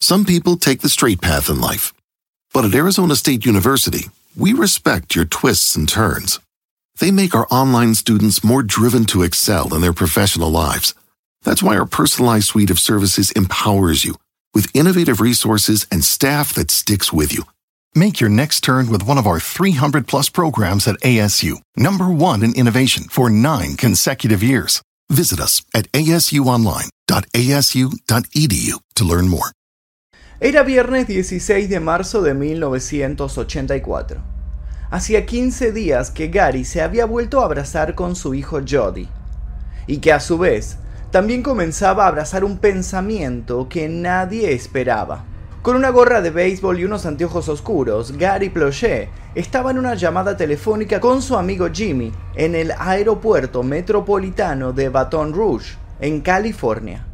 Some 0.00 0.24
people 0.24 0.56
take 0.56 0.82
the 0.82 0.88
straight 0.88 1.20
path 1.20 1.48
in 1.48 1.60
life. 1.60 1.92
But 2.52 2.64
at 2.64 2.74
Arizona 2.74 3.16
State 3.16 3.44
University, 3.44 4.04
we 4.36 4.52
respect 4.52 5.16
your 5.16 5.24
twists 5.24 5.74
and 5.74 5.88
turns. 5.88 6.38
They 6.98 7.10
make 7.10 7.34
our 7.34 7.46
online 7.50 7.94
students 7.94 8.44
more 8.44 8.62
driven 8.62 9.04
to 9.06 9.22
excel 9.22 9.74
in 9.74 9.80
their 9.80 9.92
professional 9.92 10.50
lives. 10.50 10.94
That's 11.42 11.62
why 11.62 11.76
our 11.76 11.86
personalized 11.86 12.48
suite 12.48 12.70
of 12.70 12.78
services 12.78 13.32
empowers 13.32 14.04
you 14.04 14.16
with 14.54 14.74
innovative 14.74 15.20
resources 15.20 15.86
and 15.90 16.04
staff 16.04 16.54
that 16.54 16.70
sticks 16.70 17.12
with 17.12 17.32
you. 17.32 17.44
Make 17.94 18.20
your 18.20 18.30
next 18.30 18.60
turn 18.60 18.90
with 18.90 19.06
one 19.06 19.18
of 19.18 19.26
our 19.26 19.40
300 19.40 20.06
plus 20.06 20.28
programs 20.28 20.86
at 20.86 21.00
ASU, 21.00 21.60
number 21.76 22.10
one 22.10 22.42
in 22.42 22.54
innovation 22.54 23.04
for 23.04 23.30
nine 23.30 23.76
consecutive 23.76 24.42
years. 24.42 24.82
Visit 25.10 25.40
us 25.40 25.62
at 25.74 25.90
asuonline.asu.edu 25.92 28.80
to 28.94 29.04
learn 29.04 29.28
more. 29.28 29.52
Era 30.38 30.64
viernes 30.64 31.06
16 31.06 31.70
de 31.70 31.80
marzo 31.80 32.20
de 32.20 32.34
1984. 32.34 34.20
Hacía 34.90 35.24
15 35.24 35.72
días 35.72 36.10
que 36.10 36.28
Gary 36.28 36.66
se 36.66 36.82
había 36.82 37.06
vuelto 37.06 37.40
a 37.40 37.46
abrazar 37.46 37.94
con 37.94 38.14
su 38.14 38.34
hijo 38.34 38.60
Jody, 38.68 39.08
y 39.86 39.96
que 39.96 40.12
a 40.12 40.20
su 40.20 40.36
vez 40.36 40.76
también 41.10 41.42
comenzaba 41.42 42.04
a 42.04 42.08
abrazar 42.08 42.44
un 42.44 42.58
pensamiento 42.58 43.66
que 43.70 43.88
nadie 43.88 44.52
esperaba. 44.52 45.24
Con 45.62 45.74
una 45.74 45.88
gorra 45.88 46.20
de 46.20 46.28
béisbol 46.28 46.80
y 46.80 46.84
unos 46.84 47.06
anteojos 47.06 47.48
oscuros, 47.48 48.12
Gary 48.18 48.50
Plochet 48.50 49.08
estaba 49.34 49.70
en 49.70 49.78
una 49.78 49.94
llamada 49.94 50.36
telefónica 50.36 51.00
con 51.00 51.22
su 51.22 51.38
amigo 51.38 51.68
Jimmy 51.72 52.12
en 52.34 52.54
el 52.54 52.74
aeropuerto 52.78 53.62
metropolitano 53.62 54.74
de 54.74 54.90
Baton 54.90 55.32
Rouge, 55.32 55.78
en 55.98 56.20
California. 56.20 57.05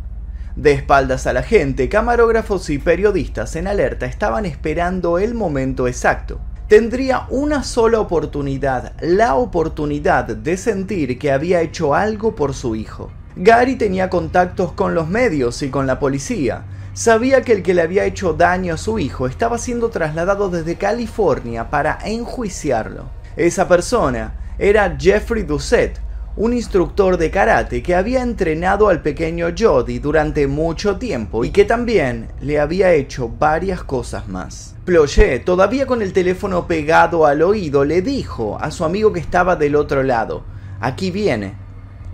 De 0.56 0.72
espaldas 0.72 1.26
a 1.26 1.32
la 1.32 1.42
gente, 1.42 1.88
camarógrafos 1.88 2.68
y 2.68 2.78
periodistas 2.78 3.56
en 3.56 3.66
alerta 3.66 4.04
estaban 4.04 4.44
esperando 4.44 5.18
el 5.18 5.32
momento 5.32 5.88
exacto. 5.88 6.40
Tendría 6.68 7.26
una 7.30 7.62
sola 7.62 8.00
oportunidad, 8.00 8.92
la 9.00 9.34
oportunidad 9.34 10.24
de 10.24 10.56
sentir 10.58 11.18
que 11.18 11.32
había 11.32 11.62
hecho 11.62 11.94
algo 11.94 12.34
por 12.34 12.52
su 12.52 12.76
hijo. 12.76 13.10
Gary 13.34 13.76
tenía 13.76 14.10
contactos 14.10 14.72
con 14.72 14.94
los 14.94 15.08
medios 15.08 15.62
y 15.62 15.70
con 15.70 15.86
la 15.86 15.98
policía. 15.98 16.64
Sabía 16.92 17.40
que 17.40 17.52
el 17.52 17.62
que 17.62 17.72
le 17.72 17.80
había 17.80 18.04
hecho 18.04 18.34
daño 18.34 18.74
a 18.74 18.78
su 18.78 18.98
hijo 18.98 19.26
estaba 19.26 19.56
siendo 19.56 19.88
trasladado 19.88 20.50
desde 20.50 20.76
California 20.76 21.70
para 21.70 21.98
enjuiciarlo. 22.04 23.06
Esa 23.36 23.66
persona 23.68 24.34
era 24.58 24.94
Jeffrey 25.00 25.44
Doucette, 25.44 25.98
un 26.34 26.54
instructor 26.54 27.18
de 27.18 27.30
karate 27.30 27.82
que 27.82 27.94
había 27.94 28.22
entrenado 28.22 28.88
al 28.88 29.02
pequeño 29.02 29.48
Jody 29.56 29.98
durante 29.98 30.46
mucho 30.46 30.96
tiempo 30.96 31.44
y 31.44 31.50
que 31.50 31.66
también 31.66 32.28
le 32.40 32.58
había 32.58 32.92
hecho 32.92 33.28
varias 33.28 33.84
cosas 33.84 34.28
más. 34.28 34.74
Plochet, 34.86 35.44
todavía 35.44 35.86
con 35.86 36.00
el 36.00 36.14
teléfono 36.14 36.66
pegado 36.66 37.26
al 37.26 37.42
oído, 37.42 37.84
le 37.84 38.00
dijo 38.00 38.58
a 38.60 38.70
su 38.70 38.84
amigo 38.84 39.12
que 39.12 39.20
estaba 39.20 39.56
del 39.56 39.76
otro 39.76 40.02
lado, 40.02 40.44
aquí 40.80 41.10
viene, 41.10 41.54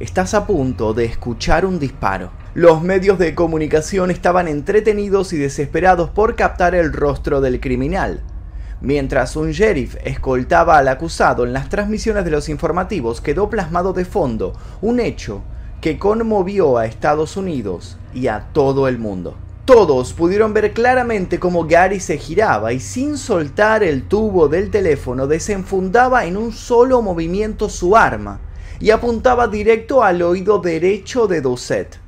estás 0.01 0.35
a 0.35 0.47
punto 0.47 0.95
de 0.95 1.05
escuchar 1.05 1.65
un 1.65 1.79
disparo. 1.79 2.33
Los 2.55 2.83
medios 2.83 3.21
de 3.21 3.37
comunicación 3.37 4.11
estaban 4.11 4.49
entretenidos 4.49 5.33
y 5.33 5.39
desesperados 5.39 6.11
por 6.11 6.35
captar 6.35 6.75
el 6.75 6.93
rostro 6.93 7.41
del 7.41 7.61
criminal. 7.61 8.25
Mientras 8.81 9.35
un 9.35 9.51
sheriff 9.51 9.97
escoltaba 10.05 10.79
al 10.79 10.87
acusado 10.87 11.45
en 11.45 11.53
las 11.53 11.69
transmisiones 11.69 12.25
de 12.25 12.31
los 12.31 12.49
informativos, 12.49 13.21
quedó 13.21 13.51
plasmado 13.51 13.93
de 13.93 14.05
fondo 14.05 14.53
un 14.81 15.01
hecho 15.01 15.43
que 15.81 15.99
conmovió 15.99 16.79
a 16.79 16.87
Estados 16.87 17.37
Unidos 17.37 17.97
y 18.15 18.29
a 18.29 18.49
todo 18.53 18.87
el 18.87 18.99
mundo. 18.99 19.37
Todos 19.65 20.13
pudieron 20.13 20.55
ver 20.55 20.73
claramente 20.73 21.39
cómo 21.41 21.67
Gary 21.67 22.01
se 22.01 22.19
giraba 22.19 22.73
y 22.73 22.81
sin 22.81 23.19
soltar 23.19 23.83
el 23.83 24.05
tubo 24.09 24.49
del 24.49 24.71
teléfono 24.71 25.27
desenfundaba 25.27 26.25
en 26.25 26.37
un 26.37 26.53
solo 26.53 27.03
movimiento 27.03 27.69
su 27.69 27.97
arma 27.97 28.41
y 28.81 28.91
apuntaba 28.91 29.49
directo 29.49 30.05
al 30.05 30.23
oído 30.23 30.61
derecho 30.61 31.27
de 31.27 31.41
Doucette. 31.41 32.08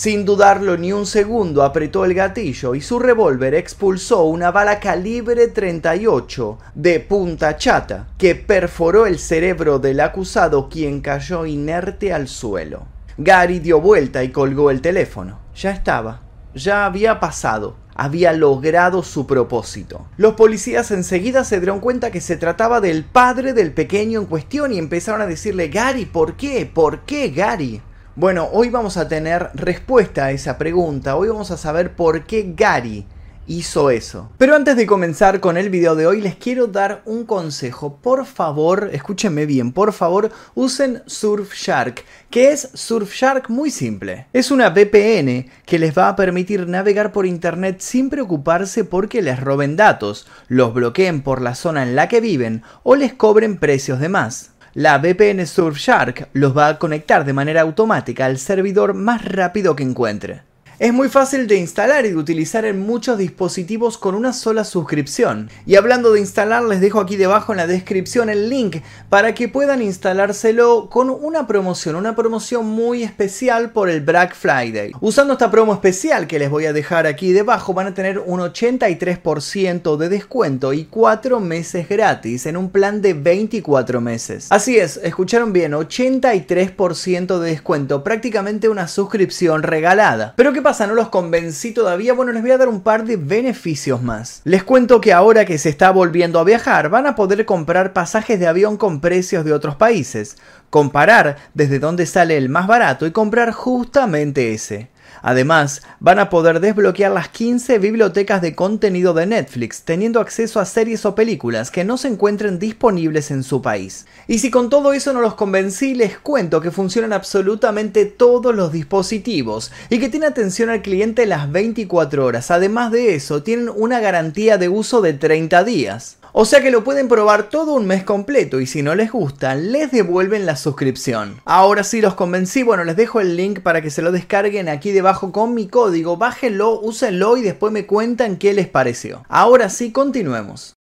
Sin 0.00 0.24
dudarlo 0.24 0.78
ni 0.78 0.94
un 0.94 1.04
segundo 1.04 1.62
apretó 1.62 2.06
el 2.06 2.14
gatillo 2.14 2.74
y 2.74 2.80
su 2.80 2.98
revólver 2.98 3.52
expulsó 3.52 4.22
una 4.22 4.50
bala 4.50 4.80
calibre 4.80 5.48
38 5.48 6.58
de 6.74 7.00
punta 7.00 7.58
chata 7.58 8.08
que 8.16 8.34
perforó 8.34 9.04
el 9.04 9.18
cerebro 9.18 9.78
del 9.78 10.00
acusado 10.00 10.70
quien 10.70 11.02
cayó 11.02 11.44
inerte 11.44 12.14
al 12.14 12.28
suelo. 12.28 12.86
Gary 13.18 13.58
dio 13.58 13.78
vuelta 13.78 14.24
y 14.24 14.30
colgó 14.30 14.70
el 14.70 14.80
teléfono. 14.80 15.38
Ya 15.54 15.70
estaba, 15.70 16.22
ya 16.54 16.86
había 16.86 17.20
pasado, 17.20 17.76
había 17.94 18.32
logrado 18.32 19.02
su 19.02 19.26
propósito. 19.26 20.06
Los 20.16 20.32
policías 20.32 20.90
enseguida 20.92 21.44
se 21.44 21.60
dieron 21.60 21.80
cuenta 21.80 22.10
que 22.10 22.22
se 22.22 22.38
trataba 22.38 22.80
del 22.80 23.04
padre 23.04 23.52
del 23.52 23.74
pequeño 23.74 24.20
en 24.20 24.26
cuestión 24.28 24.72
y 24.72 24.78
empezaron 24.78 25.20
a 25.20 25.26
decirle 25.26 25.68
Gary, 25.68 26.06
¿por 26.06 26.38
qué? 26.38 26.64
¿Por 26.64 27.00
qué 27.00 27.28
Gary? 27.28 27.82
Bueno, 28.20 28.50
hoy 28.52 28.68
vamos 28.68 28.98
a 28.98 29.08
tener 29.08 29.48
respuesta 29.54 30.26
a 30.26 30.30
esa 30.30 30.58
pregunta. 30.58 31.16
Hoy 31.16 31.28
vamos 31.28 31.50
a 31.52 31.56
saber 31.56 31.96
por 31.96 32.26
qué 32.26 32.52
Gary 32.54 33.06
hizo 33.46 33.88
eso. 33.88 34.30
Pero 34.36 34.54
antes 34.54 34.76
de 34.76 34.84
comenzar 34.84 35.40
con 35.40 35.56
el 35.56 35.70
video 35.70 35.94
de 35.94 36.06
hoy 36.06 36.20
les 36.20 36.36
quiero 36.36 36.66
dar 36.66 37.00
un 37.06 37.24
consejo. 37.24 37.96
Por 37.96 38.26
favor, 38.26 38.90
escúchenme 38.92 39.46
bien, 39.46 39.72
por 39.72 39.94
favor 39.94 40.30
usen 40.54 41.02
Surfshark. 41.06 42.04
que 42.28 42.52
es 42.52 42.68
Surfshark? 42.74 43.48
Muy 43.48 43.70
simple. 43.70 44.26
Es 44.34 44.50
una 44.50 44.68
VPN 44.68 45.46
que 45.64 45.78
les 45.78 45.96
va 45.96 46.10
a 46.10 46.16
permitir 46.16 46.68
navegar 46.68 47.12
por 47.12 47.24
internet 47.24 47.80
sin 47.80 48.10
preocuparse 48.10 48.84
porque 48.84 49.22
les 49.22 49.40
roben 49.40 49.76
datos, 49.76 50.26
los 50.46 50.74
bloqueen 50.74 51.22
por 51.22 51.40
la 51.40 51.54
zona 51.54 51.84
en 51.84 51.96
la 51.96 52.06
que 52.08 52.20
viven 52.20 52.64
o 52.82 52.96
les 52.96 53.14
cobren 53.14 53.56
precios 53.56 53.98
de 53.98 54.10
más. 54.10 54.50
La 54.74 54.98
VPN 54.98 55.44
Surfshark 55.48 56.28
los 56.32 56.56
va 56.56 56.68
a 56.68 56.78
conectar 56.78 57.24
de 57.24 57.32
manera 57.32 57.62
automática 57.62 58.26
al 58.26 58.38
servidor 58.38 58.94
más 58.94 59.24
rápido 59.24 59.74
que 59.74 59.82
encuentre. 59.82 60.42
Es 60.80 60.94
muy 60.94 61.10
fácil 61.10 61.46
de 61.46 61.56
instalar 61.56 62.06
y 62.06 62.08
de 62.08 62.16
utilizar 62.16 62.64
en 62.64 62.80
muchos 62.80 63.18
dispositivos 63.18 63.98
con 63.98 64.14
una 64.14 64.32
sola 64.32 64.64
suscripción. 64.64 65.50
Y 65.66 65.76
hablando 65.76 66.10
de 66.10 66.20
instalar, 66.20 66.62
les 66.62 66.80
dejo 66.80 67.00
aquí 67.00 67.16
debajo 67.16 67.52
en 67.52 67.58
la 67.58 67.66
descripción 67.66 68.30
el 68.30 68.48
link 68.48 68.78
para 69.10 69.34
que 69.34 69.46
puedan 69.46 69.82
instalárselo 69.82 70.88
con 70.88 71.10
una 71.10 71.46
promoción, 71.46 71.96
una 71.96 72.16
promoción 72.16 72.64
muy 72.64 73.02
especial 73.02 73.72
por 73.72 73.90
el 73.90 74.00
Black 74.00 74.34
Friday. 74.34 74.92
Usando 75.02 75.34
esta 75.34 75.50
promo 75.50 75.74
especial 75.74 76.26
que 76.26 76.38
les 76.38 76.48
voy 76.48 76.64
a 76.64 76.72
dejar 76.72 77.06
aquí 77.06 77.34
debajo, 77.34 77.74
van 77.74 77.88
a 77.88 77.94
tener 77.94 78.18
un 78.18 78.40
83% 78.40 79.98
de 79.98 80.08
descuento 80.08 80.72
y 80.72 80.86
4 80.86 81.40
meses 81.40 81.90
gratis 81.90 82.46
en 82.46 82.56
un 82.56 82.70
plan 82.70 83.02
de 83.02 83.12
24 83.12 84.00
meses. 84.00 84.46
Así 84.48 84.78
es, 84.78 84.98
escucharon 85.02 85.52
bien, 85.52 85.72
83% 85.72 87.38
de 87.38 87.50
descuento, 87.50 88.02
prácticamente 88.02 88.70
una 88.70 88.88
suscripción 88.88 89.62
regalada. 89.62 90.32
Pero 90.38 90.54
¿qué 90.54 90.69
¿No 90.70 90.94
los 90.94 91.08
convencí 91.08 91.72
todavía? 91.72 92.14
Bueno, 92.14 92.30
les 92.30 92.42
voy 92.42 92.52
a 92.52 92.58
dar 92.58 92.68
un 92.68 92.80
par 92.80 93.04
de 93.04 93.16
beneficios 93.16 94.02
más. 94.02 94.40
Les 94.44 94.62
cuento 94.62 95.00
que 95.00 95.12
ahora 95.12 95.44
que 95.44 95.58
se 95.58 95.68
está 95.68 95.90
volviendo 95.90 96.38
a 96.38 96.44
viajar, 96.44 96.90
van 96.90 97.08
a 97.08 97.16
poder 97.16 97.44
comprar 97.44 97.92
pasajes 97.92 98.38
de 98.38 98.46
avión 98.46 98.76
con 98.76 99.00
precios 99.00 99.44
de 99.44 99.52
otros 99.52 99.74
países, 99.74 100.36
comparar 100.70 101.36
desde 101.54 101.80
dónde 101.80 102.06
sale 102.06 102.36
el 102.36 102.48
más 102.48 102.68
barato 102.68 103.04
y 103.04 103.10
comprar 103.10 103.50
justamente 103.50 104.54
ese. 104.54 104.90
Además, 105.22 105.82
van 105.98 106.18
a 106.18 106.30
poder 106.30 106.60
desbloquear 106.60 107.12
las 107.12 107.28
15 107.28 107.78
bibliotecas 107.78 108.42
de 108.42 108.54
contenido 108.54 109.14
de 109.14 109.26
Netflix, 109.26 109.82
teniendo 109.82 110.20
acceso 110.20 110.60
a 110.60 110.64
series 110.64 111.04
o 111.04 111.14
películas 111.14 111.70
que 111.70 111.84
no 111.84 111.96
se 111.96 112.08
encuentren 112.08 112.58
disponibles 112.58 113.30
en 113.30 113.42
su 113.42 113.62
país. 113.62 114.06
Y 114.26 114.38
si 114.38 114.50
con 114.50 114.70
todo 114.70 114.92
eso 114.92 115.12
no 115.12 115.20
los 115.20 115.34
convencí, 115.34 115.94
les 115.94 116.18
cuento 116.18 116.60
que 116.60 116.70
funcionan 116.70 117.12
absolutamente 117.12 118.04
todos 118.04 118.54
los 118.54 118.72
dispositivos 118.72 119.72
y 119.88 119.98
que 119.98 120.08
tiene 120.08 120.26
atención 120.26 120.70
al 120.70 120.82
cliente 120.82 121.26
las 121.26 121.50
24 121.50 122.24
horas. 122.24 122.50
Además 122.50 122.92
de 122.92 123.14
eso, 123.14 123.42
tienen 123.42 123.70
una 123.74 124.00
garantía 124.00 124.58
de 124.58 124.68
uso 124.68 125.00
de 125.00 125.12
30 125.12 125.64
días. 125.64 126.19
O 126.32 126.44
sea 126.44 126.60
que 126.60 126.70
lo 126.70 126.84
pueden 126.84 127.08
probar 127.08 127.48
todo 127.48 127.74
un 127.74 127.86
mes 127.86 128.04
completo 128.04 128.60
y 128.60 128.66
si 128.66 128.82
no 128.82 128.94
les 128.94 129.10
gusta, 129.10 129.56
les 129.56 129.90
devuelven 129.90 130.46
la 130.46 130.54
suscripción. 130.54 131.40
Ahora 131.44 131.82
sí 131.82 132.00
los 132.00 132.14
convencí, 132.14 132.62
bueno, 132.62 132.84
les 132.84 132.94
dejo 132.94 133.20
el 133.20 133.36
link 133.36 133.60
para 133.60 133.82
que 133.82 133.90
se 133.90 134.00
lo 134.00 134.12
descarguen 134.12 134.68
aquí 134.68 134.92
debajo 134.92 135.32
con 135.32 135.54
mi 135.54 135.66
código, 135.66 136.16
bájenlo, 136.16 136.78
úsenlo 136.80 137.36
y 137.36 137.42
después 137.42 137.72
me 137.72 137.86
cuentan 137.86 138.36
qué 138.36 138.52
les 138.52 138.68
pareció. 138.68 139.24
Ahora 139.28 139.68
sí, 139.70 139.90
continuemos. 139.90 140.74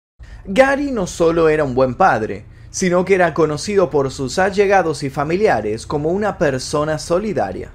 Gary 0.46 0.92
no 0.92 1.08
solo 1.08 1.48
era 1.48 1.64
un 1.64 1.76
buen 1.76 1.96
padre, 1.96 2.46
sino 2.70 3.06
que 3.06 3.16
era 3.16 3.34
conocido 3.34 3.90
por 3.90 4.12
sus 4.12 4.40
allegados 4.40 5.04
y 5.04 5.10
familiares 5.10 5.88
como 5.88 6.10
una 6.10 6.38
persona 6.38 7.00
solidaria. 7.00 7.72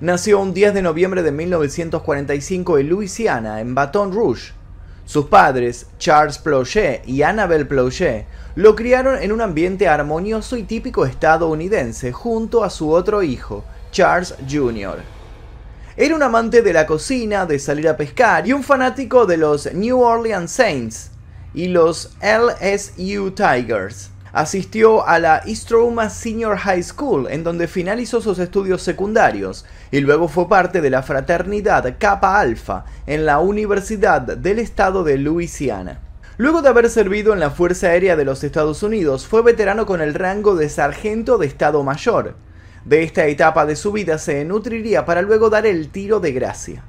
Nació 0.00 0.40
un 0.40 0.52
10 0.52 0.74
de 0.74 0.82
noviembre 0.82 1.22
de 1.22 1.32
1945 1.32 2.78
en 2.78 2.88
Luisiana, 2.88 3.60
en 3.60 3.74
Baton 3.74 4.12
Rouge, 4.12 4.52
sus 5.06 5.26
padres, 5.26 5.86
Charles 5.98 6.36
Plochet 6.36 7.02
y 7.06 7.22
Annabelle 7.22 7.64
Plochet, 7.64 8.26
lo 8.56 8.74
criaron 8.74 9.22
en 9.22 9.32
un 9.32 9.40
ambiente 9.40 9.88
armonioso 9.88 10.56
y 10.56 10.64
típico 10.64 11.06
estadounidense 11.06 12.12
junto 12.12 12.64
a 12.64 12.70
su 12.70 12.90
otro 12.90 13.22
hijo, 13.22 13.64
Charles 13.92 14.34
Jr. 14.50 14.98
Era 15.96 16.14
un 16.14 16.22
amante 16.22 16.60
de 16.60 16.72
la 16.72 16.86
cocina, 16.86 17.46
de 17.46 17.58
salir 17.58 17.88
a 17.88 17.96
pescar 17.96 18.46
y 18.46 18.52
un 18.52 18.62
fanático 18.62 19.24
de 19.24 19.38
los 19.38 19.72
New 19.72 20.02
Orleans 20.02 20.50
Saints 20.50 21.10
y 21.54 21.68
los 21.68 22.16
LSU 22.20 23.30
Tigers. 23.30 24.10
Asistió 24.36 25.08
a 25.08 25.18
la 25.18 25.40
East 25.46 25.70
Roma 25.70 26.10
Senior 26.10 26.58
High 26.58 26.82
School, 26.82 27.26
en 27.30 27.42
donde 27.42 27.66
finalizó 27.66 28.20
sus 28.20 28.38
estudios 28.38 28.82
secundarios, 28.82 29.64
y 29.90 30.00
luego 30.00 30.28
fue 30.28 30.46
parte 30.46 30.82
de 30.82 30.90
la 30.90 31.02
fraternidad 31.02 31.96
Kappa 31.98 32.38
Alpha 32.38 32.84
en 33.06 33.24
la 33.24 33.38
Universidad 33.38 34.20
del 34.20 34.58
Estado 34.58 35.04
de 35.04 35.16
Louisiana. 35.16 36.00
Luego 36.36 36.60
de 36.60 36.68
haber 36.68 36.90
servido 36.90 37.32
en 37.32 37.40
la 37.40 37.48
Fuerza 37.48 37.86
Aérea 37.86 38.14
de 38.14 38.26
los 38.26 38.44
Estados 38.44 38.82
Unidos, 38.82 39.26
fue 39.26 39.40
veterano 39.40 39.86
con 39.86 40.02
el 40.02 40.12
rango 40.12 40.54
de 40.54 40.68
sargento 40.68 41.38
de 41.38 41.46
Estado 41.46 41.82
Mayor. 41.82 42.34
De 42.84 43.04
esta 43.04 43.24
etapa 43.28 43.64
de 43.64 43.74
su 43.74 43.90
vida 43.90 44.18
se 44.18 44.44
nutriría 44.44 45.06
para 45.06 45.22
luego 45.22 45.48
dar 45.48 45.64
el 45.64 45.88
tiro 45.88 46.20
de 46.20 46.32
gracia. 46.32 46.84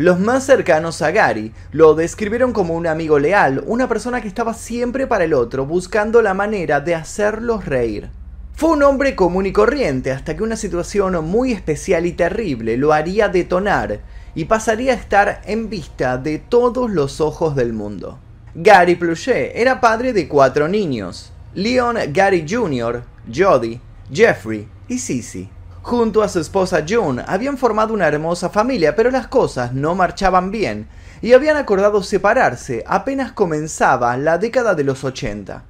Los 0.00 0.18
más 0.18 0.44
cercanos 0.44 1.02
a 1.02 1.10
Gary 1.10 1.52
lo 1.72 1.92
describieron 1.92 2.54
como 2.54 2.72
un 2.72 2.86
amigo 2.86 3.18
leal, 3.18 3.62
una 3.66 3.86
persona 3.86 4.22
que 4.22 4.28
estaba 4.28 4.54
siempre 4.54 5.06
para 5.06 5.24
el 5.24 5.34
otro, 5.34 5.66
buscando 5.66 6.22
la 6.22 6.32
manera 6.32 6.80
de 6.80 6.94
hacerlos 6.94 7.66
reír. 7.66 8.08
Fue 8.54 8.70
un 8.70 8.82
hombre 8.82 9.14
común 9.14 9.44
y 9.44 9.52
corriente 9.52 10.10
hasta 10.10 10.34
que 10.34 10.42
una 10.42 10.56
situación 10.56 11.22
muy 11.22 11.52
especial 11.52 12.06
y 12.06 12.12
terrible 12.12 12.78
lo 12.78 12.94
haría 12.94 13.28
detonar 13.28 14.00
y 14.34 14.46
pasaría 14.46 14.92
a 14.92 14.96
estar 14.96 15.42
en 15.44 15.68
vista 15.68 16.16
de 16.16 16.38
todos 16.38 16.90
los 16.90 17.20
ojos 17.20 17.54
del 17.54 17.74
mundo. 17.74 18.18
Gary 18.54 18.94
Pluchet 18.94 19.52
era 19.54 19.82
padre 19.82 20.14
de 20.14 20.28
cuatro 20.28 20.66
niños, 20.66 21.30
Leon 21.52 21.98
Gary 22.10 22.46
Jr., 22.48 23.02
Jody, 23.30 23.78
Jeffrey 24.10 24.66
y 24.88 24.98
Sissy. 24.98 25.50
Junto 25.82 26.22
a 26.22 26.28
su 26.28 26.40
esposa 26.40 26.84
June 26.88 27.22
habían 27.26 27.56
formado 27.56 27.94
una 27.94 28.06
hermosa 28.06 28.50
familia, 28.50 28.94
pero 28.94 29.10
las 29.10 29.26
cosas 29.28 29.72
no 29.72 29.94
marchaban 29.94 30.50
bien 30.50 30.88
y 31.22 31.32
habían 31.32 31.56
acordado 31.56 32.02
separarse 32.02 32.84
apenas 32.86 33.32
comenzaba 33.32 34.16
la 34.16 34.38
década 34.38 34.74
de 34.74 34.84
los 34.84 35.04
80. 35.04 35.64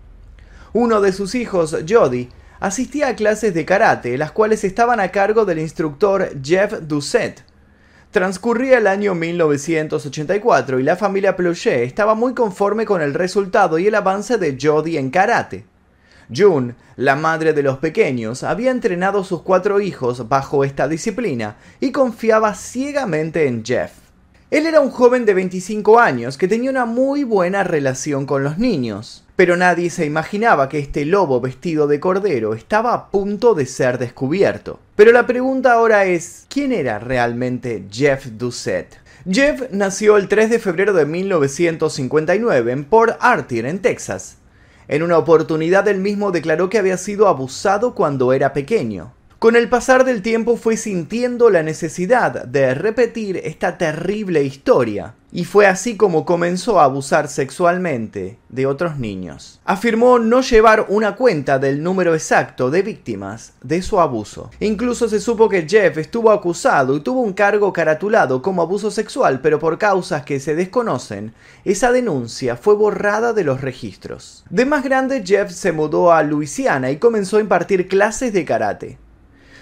Uno 0.73 1.01
de 1.01 1.12
sus 1.12 1.35
hijos, 1.35 1.77
Jody, 1.89 2.29
asistía 2.59 3.09
a 3.09 3.17
clases 3.17 3.55
de 3.55 3.65
karate, 3.65 4.19
las 4.19 4.33
cuales 4.33 4.65
estaban 4.65 5.01
a 5.01 5.11
cargo 5.11 5.45
del 5.45 5.59
instructor 5.59 6.31
Jeff 6.43 6.73
Doucette, 6.83 7.45
Transcurría 8.11 8.79
el 8.79 8.89
año 8.89 9.15
1984 9.15 10.81
y 10.81 10.83
la 10.83 10.97
familia 10.97 11.37
Pluchet 11.37 11.85
estaba 11.85 12.17
muy 12.17 12.35
conforme 12.35 12.85
con 12.85 13.03
el 13.03 13.15
resultado 13.15 13.79
y 13.79 13.87
el 13.87 13.95
avance 13.95 14.37
de 14.37 14.59
Jody 14.61 14.97
en 14.97 15.11
karate. 15.11 15.70
June, 16.35 16.75
la 16.97 17.17
madre 17.17 17.53
de 17.53 17.62
los 17.62 17.79
pequeños, 17.79 18.43
había 18.43 18.71
entrenado 18.71 19.21
a 19.21 19.25
sus 19.25 19.43
cuatro 19.43 19.81
hijos 19.81 20.29
bajo 20.29 20.65
esta 20.65 20.88
disciplina 20.88 21.56
y 21.81 21.93
confiaba 21.93 22.55
ciegamente 22.55 23.47
en 23.47 23.65
Jeff. 23.65 23.93
Él 24.50 24.67
era 24.67 24.81
un 24.81 24.91
joven 24.91 25.25
de 25.27 25.35
25 25.35 26.00
años 26.00 26.37
que 26.37 26.49
tenía 26.49 26.71
una 26.71 26.85
muy 26.85 27.23
buena 27.23 27.62
relación 27.62 28.27
con 28.27 28.43
los 28.43 28.59
niños, 28.59 29.25
pero 29.37 29.56
nadie 29.56 29.91
se 29.91 30.06
imaginaba 30.06 30.69
que 30.69 30.81
este 30.81 31.05
lobo 31.05 31.41
vestido 31.41 31.87
de 31.87 32.00
cordero 32.00 32.55
estaba 32.55 32.93
a 32.93 33.11
punto 33.11 33.55
de 33.55 33.67
ser 33.67 33.99
descubierto. 33.99 34.81
Pero 34.97 35.12
la 35.12 35.26
pregunta 35.26 35.75
ahora 35.75 36.05
es, 36.05 36.47
¿quién 36.49 36.73
era 36.73 36.99
realmente 36.99 37.85
Jeff 37.91 38.26
Doucette? 38.26 38.99
Jeff 39.31 39.71
nació 39.71 40.17
el 40.17 40.26
3 40.26 40.50
de 40.50 40.59
febrero 40.59 40.94
de 40.94 41.06
1959 41.06 42.73
en 42.73 42.85
Port 42.85 43.17
Arthur, 43.21 43.67
en 43.67 43.79
Texas. 43.79 44.37
En 44.91 45.05
una 45.05 45.19
oportunidad 45.19 45.87
él 45.87 46.01
mismo 46.01 46.33
declaró 46.33 46.69
que 46.69 46.77
había 46.77 46.97
sido 46.97 47.29
abusado 47.29 47.95
cuando 47.95 48.33
era 48.33 48.53
pequeño. 48.53 49.13
Con 49.41 49.57
el 49.57 49.71
pasar 49.71 50.05
del 50.05 50.21
tiempo 50.21 50.59
fue 50.59 50.77
sintiendo 50.77 51.49
la 51.49 51.63
necesidad 51.63 52.45
de 52.45 52.75
repetir 52.75 53.39
esta 53.39 53.79
terrible 53.79 54.45
historia, 54.45 55.15
y 55.33 55.47
fue 55.47 55.67
así 55.67 55.97
como 55.97 56.27
comenzó 56.27 56.79
a 56.79 56.85
abusar 56.85 57.27
sexualmente 57.27 58.37
de 58.51 58.67
otros 58.67 58.99
niños. 58.99 59.59
Afirmó 59.65 60.19
no 60.19 60.43
llevar 60.43 60.85
una 60.91 61.17
cuenta 61.17 61.59
del 61.59 61.83
número 61.83 62.13
exacto 62.13 62.71
de 62.71 62.83
víctimas 62.83 63.55
de 63.63 63.81
su 63.81 63.99
abuso. 63.99 64.51
Incluso 64.61 65.09
se 65.09 65.21
supo 65.21 65.49
que 65.49 65.67
Jeff 65.67 65.97
estuvo 65.97 66.33
acusado 66.33 66.95
y 66.95 67.01
tuvo 67.01 67.23
un 67.23 67.33
cargo 67.33 67.73
caratulado 67.73 68.43
como 68.43 68.61
abuso 68.61 68.91
sexual, 68.91 69.41
pero 69.41 69.59
por 69.59 69.79
causas 69.79 70.23
que 70.23 70.39
se 70.39 70.55
desconocen, 70.55 71.33
esa 71.65 71.93
denuncia 71.93 72.57
fue 72.57 72.75
borrada 72.75 73.33
de 73.33 73.45
los 73.45 73.63
registros. 73.63 74.45
De 74.51 74.67
más 74.67 74.85
grande, 74.85 75.23
Jeff 75.25 75.51
se 75.51 75.73
mudó 75.73 76.13
a 76.13 76.23
Luisiana 76.25 76.91
y 76.91 76.99
comenzó 76.99 77.39
a 77.39 77.41
impartir 77.41 77.89
clases 77.89 78.35
de 78.35 78.45
karate. 78.45 78.99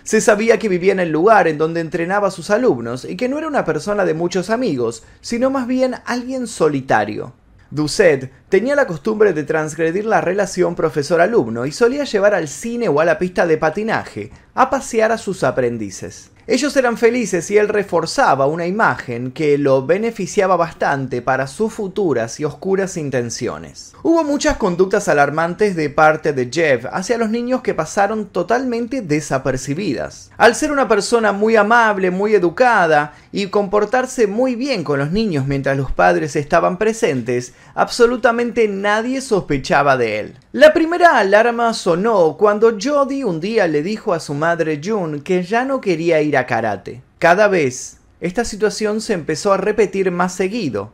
Se 0.03 0.21
sabía 0.21 0.59
que 0.59 0.69
vivía 0.69 0.93
en 0.93 1.01
el 1.01 1.11
lugar 1.11 1.49
en 1.49 1.59
donde 1.59 1.81
entrenaba 1.81 2.29
a 2.29 2.33
sus 2.33 2.51
alumnos 2.51 3.05
y 3.05 3.17
que 3.17 3.29
no 3.29 3.39
era 3.39 3.49
una 3.49 3.65
persona 3.65 4.05
de 4.05 4.15
muchos 4.15 4.51
amigos, 4.51 5.05
sino 5.21 5.51
más 5.51 5.67
bien 5.67 5.97
alguien 6.07 6.47
solitario. 6.47 7.35
Doucet 7.71 8.33
tenía 8.49 8.75
la 8.75 8.87
costumbre 8.87 9.33
de 9.33 9.45
transgredir 9.45 10.07
la 10.07 10.21
relación 10.21 10.75
profesor-alumno 10.75 11.67
y 11.67 11.73
solía 11.73 12.05
llevar 12.05 12.35
al 12.35 12.49
cine 12.49 12.89
o 12.89 13.01
a 13.01 13.05
la 13.05 13.19
pista 13.19 13.47
de 13.47 13.59
patinaje 13.59 14.31
a 14.55 14.71
pasear 14.71 15.13
a 15.13 15.19
sus 15.19 15.45
aprendices. 15.45 16.31
Ellos 16.51 16.75
eran 16.79 16.97
felices 16.97 17.51
y 17.51 17.59
él 17.59 17.69
reforzaba 17.69 18.47
una 18.47 18.67
imagen 18.67 19.33
que 19.33 19.59
lo 19.59 19.85
beneficiaba 19.85 20.57
bastante 20.57 21.21
para 21.21 21.47
sus 21.47 21.75
futuras 21.75 22.41
y 22.41 22.47
oscuras 22.47 22.97
intenciones. 22.97 23.93
Hubo 24.03 24.25
muchas 24.25 24.57
conductas 24.57 25.09
alarmantes 25.09 25.77
de 25.77 25.91
parte 25.91 26.33
de 26.33 26.49
Jeff 26.51 26.87
hacia 26.91 27.19
los 27.19 27.29
niños 27.29 27.61
que 27.61 27.75
pasaron 27.75 28.29
totalmente 28.29 29.03
desapercibidas. 29.03 30.31
Al 30.39 30.55
ser 30.55 30.73
una 30.73 30.89
persona 30.89 31.33
muy 31.33 31.55
amable, 31.55 32.11
muy 32.11 32.35
educada 32.35 33.13
y 33.31 33.49
comportarse 33.49 34.27
muy 34.27 34.55
bien 34.55 34.85
con 34.85 35.01
los 35.01 35.11
niños 35.11 35.47
mientras 35.47 35.77
los 35.77 35.93
padres 35.93 36.35
estaban 36.35 36.79
presentes, 36.79 37.53
absolutamente 37.75 38.38
nadie 38.69 39.21
sospechaba 39.21 39.97
de 39.97 40.21
él. 40.21 40.35
La 40.53 40.73
primera 40.73 41.19
alarma 41.19 41.75
sonó 41.75 42.37
cuando 42.39 42.77
Jody 42.81 43.25
un 43.25 43.41
día 43.41 43.67
le 43.67 43.83
dijo 43.83 44.13
a 44.13 44.21
su 44.21 44.35
madre 44.35 44.81
June 44.83 45.23
que 45.23 45.43
ya 45.43 45.65
no 45.65 45.81
quería 45.81 46.21
ir 46.23 46.37
a 46.37 46.47
karate. 46.47 47.03
Cada 47.19 47.49
vez, 47.49 47.99
esta 48.21 48.45
situación 48.45 49.01
se 49.01 49.13
empezó 49.13 49.53
a 49.53 49.57
repetir 49.57 50.11
más 50.11 50.35
seguido. 50.35 50.93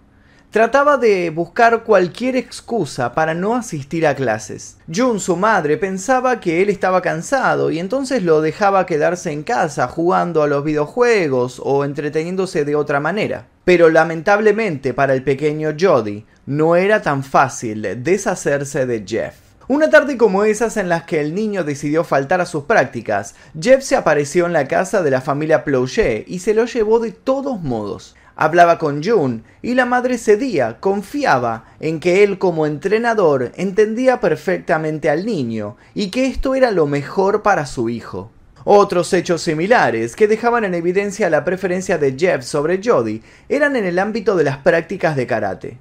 Trataba 0.54 0.98
de 0.98 1.30
buscar 1.30 1.82
cualquier 1.82 2.36
excusa 2.36 3.12
para 3.12 3.34
no 3.34 3.56
asistir 3.56 4.06
a 4.06 4.14
clases. 4.14 4.76
June, 4.86 5.18
su 5.18 5.34
madre, 5.34 5.76
pensaba 5.78 6.38
que 6.38 6.62
él 6.62 6.70
estaba 6.70 7.02
cansado 7.02 7.72
y 7.72 7.80
entonces 7.80 8.22
lo 8.22 8.40
dejaba 8.40 8.86
quedarse 8.86 9.32
en 9.32 9.42
casa 9.42 9.88
jugando 9.88 10.44
a 10.44 10.46
los 10.46 10.62
videojuegos 10.62 11.60
o 11.60 11.84
entreteniéndose 11.84 12.64
de 12.64 12.76
otra 12.76 13.00
manera. 13.00 13.48
Pero 13.64 13.90
lamentablemente 13.90 14.94
para 14.94 15.14
el 15.14 15.24
pequeño 15.24 15.74
Jody 15.76 16.24
no 16.46 16.76
era 16.76 17.02
tan 17.02 17.24
fácil 17.24 18.04
deshacerse 18.04 18.86
de 18.86 19.02
Jeff. 19.04 19.34
Una 19.66 19.90
tarde 19.90 20.16
como 20.16 20.44
esas 20.44 20.76
en 20.76 20.88
las 20.88 21.02
que 21.02 21.20
el 21.20 21.34
niño 21.34 21.64
decidió 21.64 22.04
faltar 22.04 22.40
a 22.40 22.46
sus 22.46 22.62
prácticas, 22.62 23.34
Jeff 23.60 23.82
se 23.82 23.96
apareció 23.96 24.46
en 24.46 24.52
la 24.52 24.68
casa 24.68 25.02
de 25.02 25.10
la 25.10 25.20
familia 25.20 25.64
Plouget 25.64 26.28
y 26.28 26.38
se 26.38 26.54
lo 26.54 26.66
llevó 26.66 27.00
de 27.00 27.10
todos 27.10 27.60
modos. 27.60 28.14
Hablaba 28.36 28.78
con 28.78 29.02
June 29.02 29.42
y 29.62 29.74
la 29.74 29.86
madre 29.86 30.18
cedía, 30.18 30.80
confiaba 30.80 31.66
en 31.78 32.00
que 32.00 32.24
él 32.24 32.38
como 32.38 32.66
entrenador 32.66 33.52
entendía 33.56 34.20
perfectamente 34.20 35.08
al 35.08 35.24
niño 35.24 35.76
y 35.94 36.10
que 36.10 36.26
esto 36.26 36.54
era 36.54 36.72
lo 36.72 36.86
mejor 36.86 37.42
para 37.42 37.64
su 37.64 37.88
hijo. 37.88 38.32
Otros 38.64 39.12
hechos 39.12 39.42
similares 39.42 40.16
que 40.16 40.26
dejaban 40.26 40.64
en 40.64 40.74
evidencia 40.74 41.30
la 41.30 41.44
preferencia 41.44 41.98
de 41.98 42.16
Jeff 42.18 42.42
sobre 42.44 42.80
Jody 42.82 43.22
eran 43.48 43.76
en 43.76 43.84
el 43.84 43.98
ámbito 43.98 44.36
de 44.36 44.44
las 44.44 44.56
prácticas 44.56 45.14
de 45.16 45.26
karate. 45.26 45.78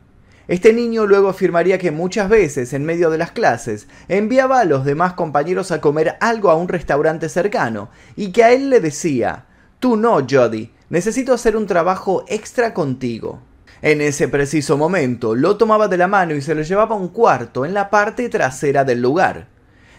Este 0.48 0.74
niño 0.74 1.06
luego 1.06 1.30
afirmaría 1.30 1.78
que 1.78 1.92
muchas 1.92 2.28
veces 2.28 2.74
en 2.74 2.84
medio 2.84 3.10
de 3.10 3.18
las 3.18 3.32
clases 3.32 3.88
enviaba 4.10 4.60
a 4.60 4.66
los 4.66 4.84
demás 4.84 5.14
compañeros 5.14 5.72
a 5.72 5.80
comer 5.80 6.18
algo 6.20 6.52
a 6.52 6.56
un 6.56 6.68
restaurante 6.68 7.30
cercano 7.30 7.90
y 8.18 8.34
que 8.34 8.44
a 8.44 8.52
él 8.52 8.70
le 8.70 8.82
decía, 8.82 9.46
tú 9.80 9.96
no, 9.96 10.20
Jody, 10.30 10.70
necesito 10.94 11.34
hacer 11.34 11.58
un 11.58 11.66
trabajo 11.66 12.24
extra 12.28 12.72
contigo. 12.72 13.42
En 13.82 14.00
ese 14.00 14.28
preciso 14.28 14.78
momento 14.78 15.34
lo 15.34 15.58
tomaba 15.58 15.88
de 15.88 15.98
la 15.98 16.08
mano 16.08 16.36
y 16.36 16.42
se 16.44 16.54
lo 16.54 16.62
llevaba 16.62 16.96
a 16.96 17.00
un 17.00 17.08
cuarto 17.08 17.66
en 17.66 17.74
la 17.74 17.90
parte 17.90 18.30
trasera 18.30 18.84
del 18.84 19.02
lugar. 19.02 19.48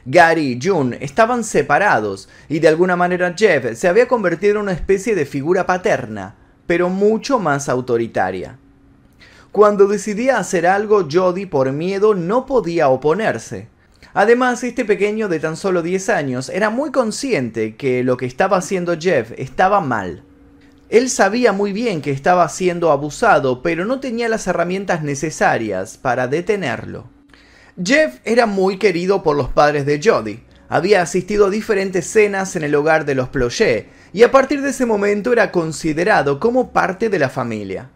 Gary 0.05 0.53
y 0.53 0.59
June 0.63 0.97
estaban 1.01 1.43
separados 1.43 2.29
y 2.49 2.61
de 2.61 2.69
alguna 2.69 2.95
manera 2.95 3.35
Jeff 3.37 3.77
se 3.77 3.89
había 3.89 4.07
convertido 4.07 4.53
en 4.53 4.61
una 4.61 4.73
especie 4.73 5.17
de 5.17 5.27
figura 5.27 5.67
paterna, 5.67 6.37
pero 6.69 6.89
mucho 6.89 7.41
más 7.41 7.69
autoritaria. 7.69 8.57
Cuando 9.51 9.89
decidía 9.89 10.39
hacer 10.39 10.65
algo, 10.65 11.09
Jody 11.11 11.47
por 11.47 11.73
miedo 11.73 12.15
no 12.15 12.47
podía 12.47 12.89
oponerse. 12.89 13.67
Además, 14.13 14.63
este 14.63 14.85
pequeño 14.85 15.27
de 15.27 15.41
tan 15.41 15.57
solo 15.57 15.83
10 15.83 16.09
años 16.11 16.49
era 16.51 16.71
muy 16.71 16.93
consciente 16.93 17.75
que 17.75 18.05
lo 18.05 18.17
que 18.17 18.27
estaba 18.27 18.59
haciendo 18.59 18.97
Jeff 18.97 19.33
estaba 19.37 19.81
mal. 19.81 20.23
Él 20.89 21.09
sabía 21.09 21.53
muy 21.53 21.73
bien 21.73 22.03
que 22.03 22.11
estaba 22.11 22.49
siendo 22.49 22.91
abusado, 22.91 23.63
pero 23.63 23.85
no 23.85 24.01
tenía 24.01 24.29
las 24.29 24.47
herramientas 24.47 25.03
necesarias 25.03 25.97
para 25.97 26.29
detenerlo. 26.29 27.05
Jeff 27.83 28.21
era 28.25 28.47
muy 28.47 28.79
querido 28.79 29.23
por 29.23 29.37
los 29.37 29.49
padres 29.49 29.87
de 29.87 30.01
Jody. 30.03 30.41
Había 30.69 31.03
asistido 31.03 31.47
a 31.47 31.51
diferentes 31.51 32.07
cenas 32.07 32.55
en 32.57 32.63
el 32.63 32.75
hogar 32.75 33.05
de 33.05 33.15
los 33.15 33.29
Ploget 33.29 33.89
y 34.13 34.23
a 34.23 34.31
partir 34.31 34.63
de 34.63 34.71
ese 34.71 34.87
momento 34.87 35.33
era 35.33 35.51
considerado 35.51 36.39
como 36.39 36.73
parte 36.73 37.09
de 37.09 37.19
la 37.19 37.29
familia. 37.29 37.91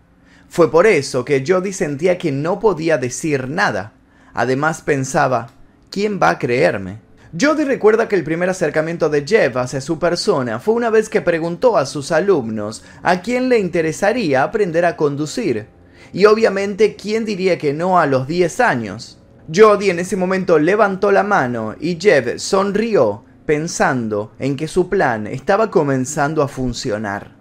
Fue 0.49 0.71
por 0.71 0.87
eso 0.87 1.25
que 1.25 1.45
Jody 1.47 1.73
sentía 1.73 2.19
que 2.19 2.33
no 2.33 2.59
podía 2.59 2.99
decir 2.99 3.49
nada. 3.49 3.93
Además 4.33 4.83
pensaba, 4.83 5.51
¿quién 5.91 6.19
va 6.21 6.31
a 6.31 6.39
creerme? 6.39 6.99
Jody 7.39 7.65
recuerda 7.65 8.09
que 8.09 8.17
el 8.17 8.25
primer 8.25 8.49
acercamiento 8.49 9.11
de 9.11 9.27
Jeff 9.27 9.55
hacia 9.57 9.83
su 9.83 9.99
persona 9.99 10.61
fue 10.61 10.73
una 10.73 10.89
vez 10.89 11.11
que 11.11 11.21
preguntó 11.21 11.77
a 11.77 11.85
sus 11.85 12.11
alumnos 12.11 12.83
a 13.03 13.21
quién 13.21 13.51
le 13.51 13.59
interesaría 13.59 14.43
aprender 14.43 14.87
a 14.87 14.97
conducir. 14.97 15.67
Y 16.15 16.25
obviamente, 16.25 16.97
¿quién 16.97 17.27
diría 17.27 17.59
que 17.59 17.75
no 17.75 17.99
a 17.99 18.07
los 18.07 18.27
10 18.27 18.61
años? 18.61 19.19
Jody 19.55 19.91
en 19.91 19.99
ese 19.99 20.17
momento 20.17 20.59
levantó 20.59 21.13
la 21.13 21.23
mano 21.23 21.75
y 21.79 21.99
Jeff 22.01 22.39
sonrió 22.39 23.25
pensando 23.45 24.33
en 24.39 24.57
que 24.57 24.67
su 24.67 24.89
plan 24.89 25.27
estaba 25.27 25.71
comenzando 25.71 26.43
a 26.43 26.49
funcionar. 26.49 27.37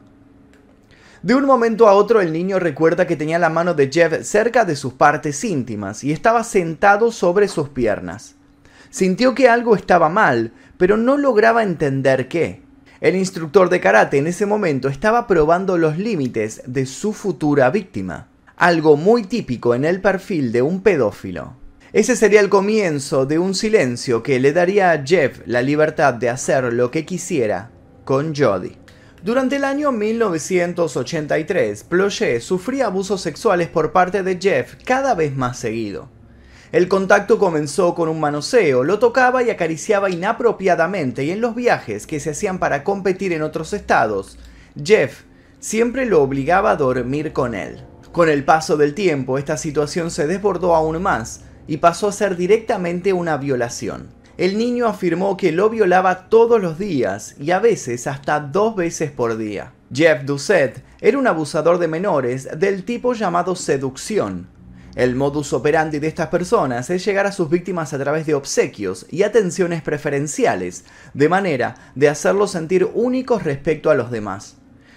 De 1.23 1.33
un 1.33 1.45
momento 1.45 1.87
a 1.87 1.93
otro 1.93 2.19
el 2.19 2.33
niño 2.33 2.59
recuerda 2.59 3.07
que 3.07 3.15
tenía 3.15 3.39
la 3.39 3.49
mano 3.49 3.73
de 3.73 3.89
Jeff 3.89 4.21
cerca 4.23 4.65
de 4.65 4.75
sus 4.75 4.93
partes 4.93 5.43
íntimas 5.45 6.03
y 6.03 6.11
estaba 6.11 6.43
sentado 6.43 7.11
sobre 7.11 7.47
sus 7.47 7.69
piernas. 7.69 8.36
Sintió 8.97 9.35
que 9.35 9.47
algo 9.47 9.75
estaba 9.75 10.09
mal, 10.09 10.53
pero 10.79 10.97
no 10.97 11.17
lograba 11.17 11.61
entender 11.61 12.27
qué. 12.27 12.63
El 12.99 13.15
instructor 13.15 13.69
de 13.69 13.79
karate 13.79 14.17
en 14.17 14.25
ese 14.25 14.47
momento 14.47 14.89
estaba 14.89 15.27
probando 15.27 15.77
los 15.77 15.99
límites 15.99 16.63
de 16.65 16.87
su 16.87 17.13
futura 17.13 17.69
víctima, 17.69 18.29
algo 18.55 18.97
muy 18.97 19.21
típico 19.25 19.75
en 19.75 19.85
el 19.85 20.01
perfil 20.01 20.51
de 20.51 20.63
un 20.63 20.81
pedófilo. 20.81 21.53
Ese 21.93 22.15
sería 22.15 22.39
el 22.39 22.49
comienzo 22.49 23.27
de 23.27 23.37
un 23.37 23.53
silencio 23.53 24.23
que 24.23 24.39
le 24.39 24.51
daría 24.51 24.89
a 24.89 25.05
Jeff 25.05 25.41
la 25.45 25.61
libertad 25.61 26.15
de 26.15 26.31
hacer 26.31 26.73
lo 26.73 26.89
que 26.89 27.05
quisiera 27.05 27.69
con 28.03 28.35
Jody. 28.35 28.77
Durante 29.23 29.57
el 29.57 29.63
año 29.63 29.91
1983, 29.91 31.83
Ploche 31.83 32.39
sufría 32.39 32.87
abusos 32.87 33.21
sexuales 33.21 33.67
por 33.67 33.91
parte 33.91 34.23
de 34.23 34.39
Jeff 34.41 34.73
cada 34.83 35.13
vez 35.13 35.35
más 35.35 35.59
seguido. 35.59 36.16
El 36.73 36.89
contacto 36.89 37.39
comenzó 37.39 37.95
con 37.95 38.09
un 38.09 38.19
manoseo, 38.19 38.83
lo 38.83 38.99
tocaba 38.99 39.41
y 39.41 39.49
acariciaba 39.49 40.09
inapropiadamente 40.09 41.23
y 41.23 41.31
en 41.31 41.39
los 41.39 41.55
viajes 41.55 42.05
que 42.05 42.19
se 42.19 42.31
hacían 42.31 42.59
para 42.59 42.83
competir 42.83 43.31
en 43.31 43.41
otros 43.41 43.71
estados, 43.71 44.37
Jeff 44.83 45.21
siempre 45.61 46.05
lo 46.05 46.21
obligaba 46.21 46.71
a 46.71 46.75
dormir 46.75 47.31
con 47.31 47.55
él. 47.55 47.85
Con 48.11 48.27
el 48.27 48.43
paso 48.43 48.75
del 48.75 48.93
tiempo, 48.95 49.37
esta 49.37 49.55
situación 49.55 50.11
se 50.11 50.27
desbordó 50.27 50.75
aún 50.75 51.01
más 51.01 51.45
y 51.67 51.77
pasó 51.77 52.09
a 52.09 52.11
ser 52.11 52.35
directamente 52.35 53.13
una 53.13 53.37
violación. 53.37 54.07
El 54.37 54.57
niño 54.57 54.87
afirmó 54.87 55.37
que 55.37 55.53
lo 55.53 55.69
violaba 55.69 56.27
todos 56.27 56.61
los 56.61 56.77
días 56.77 57.35
y 57.39 57.51
a 57.51 57.59
veces 57.59 58.07
hasta 58.07 58.41
dos 58.41 58.75
veces 58.75 59.09
por 59.09 59.37
día. 59.37 59.71
Jeff 59.93 60.23
Doucet 60.25 60.83
era 60.99 61.17
un 61.17 61.27
abusador 61.27 61.77
de 61.77 61.87
menores 61.87 62.49
del 62.59 62.83
tipo 62.83 63.13
llamado 63.13 63.55
seducción, 63.55 64.47
el 64.97 65.15
modus 65.15 65.53
operandi 65.53 65.99
de 65.99 66.07
estas 66.07 66.29
personas 66.29 66.89
es 66.89 67.05
llegar 67.05 67.27
a 67.27 67.31
sus 67.31 67.51
víctimas 67.51 67.93
a 67.93 67.99
través 67.99 68.25
de 68.25 68.33
obsequios 68.33 69.05
y 69.11 69.21
atenciones 69.21 69.83
preferenciales, 69.83 70.85
de 71.13 71.29
manera 71.29 71.75
de 71.93 72.09
hacerlos 72.09 72.49
sentir 72.49 72.89
únicos 72.95 73.43
respecto 73.43 73.91
a 73.91 73.93
los 73.93 74.09
demás. 74.09 74.55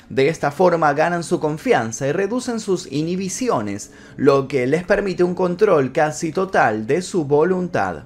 De 0.09 0.29
esta 0.29 0.53
forma 0.53 0.95
ganan 0.95 1.23
su 1.23 1.39
confianza 1.39 2.07
y 2.09 2.13
reducen 2.13 2.61
sus 2.61 2.91
inhibiciones, 2.91 3.91
lo 4.17 4.49
que 4.49 4.67
les 4.67 4.85
permite 4.85 5.23
un 5.23 5.35
control 5.35 5.93
casi 5.93 6.33
total 6.33 6.87
de 6.87 7.03
su 7.03 7.27
voluntad. 7.27 8.05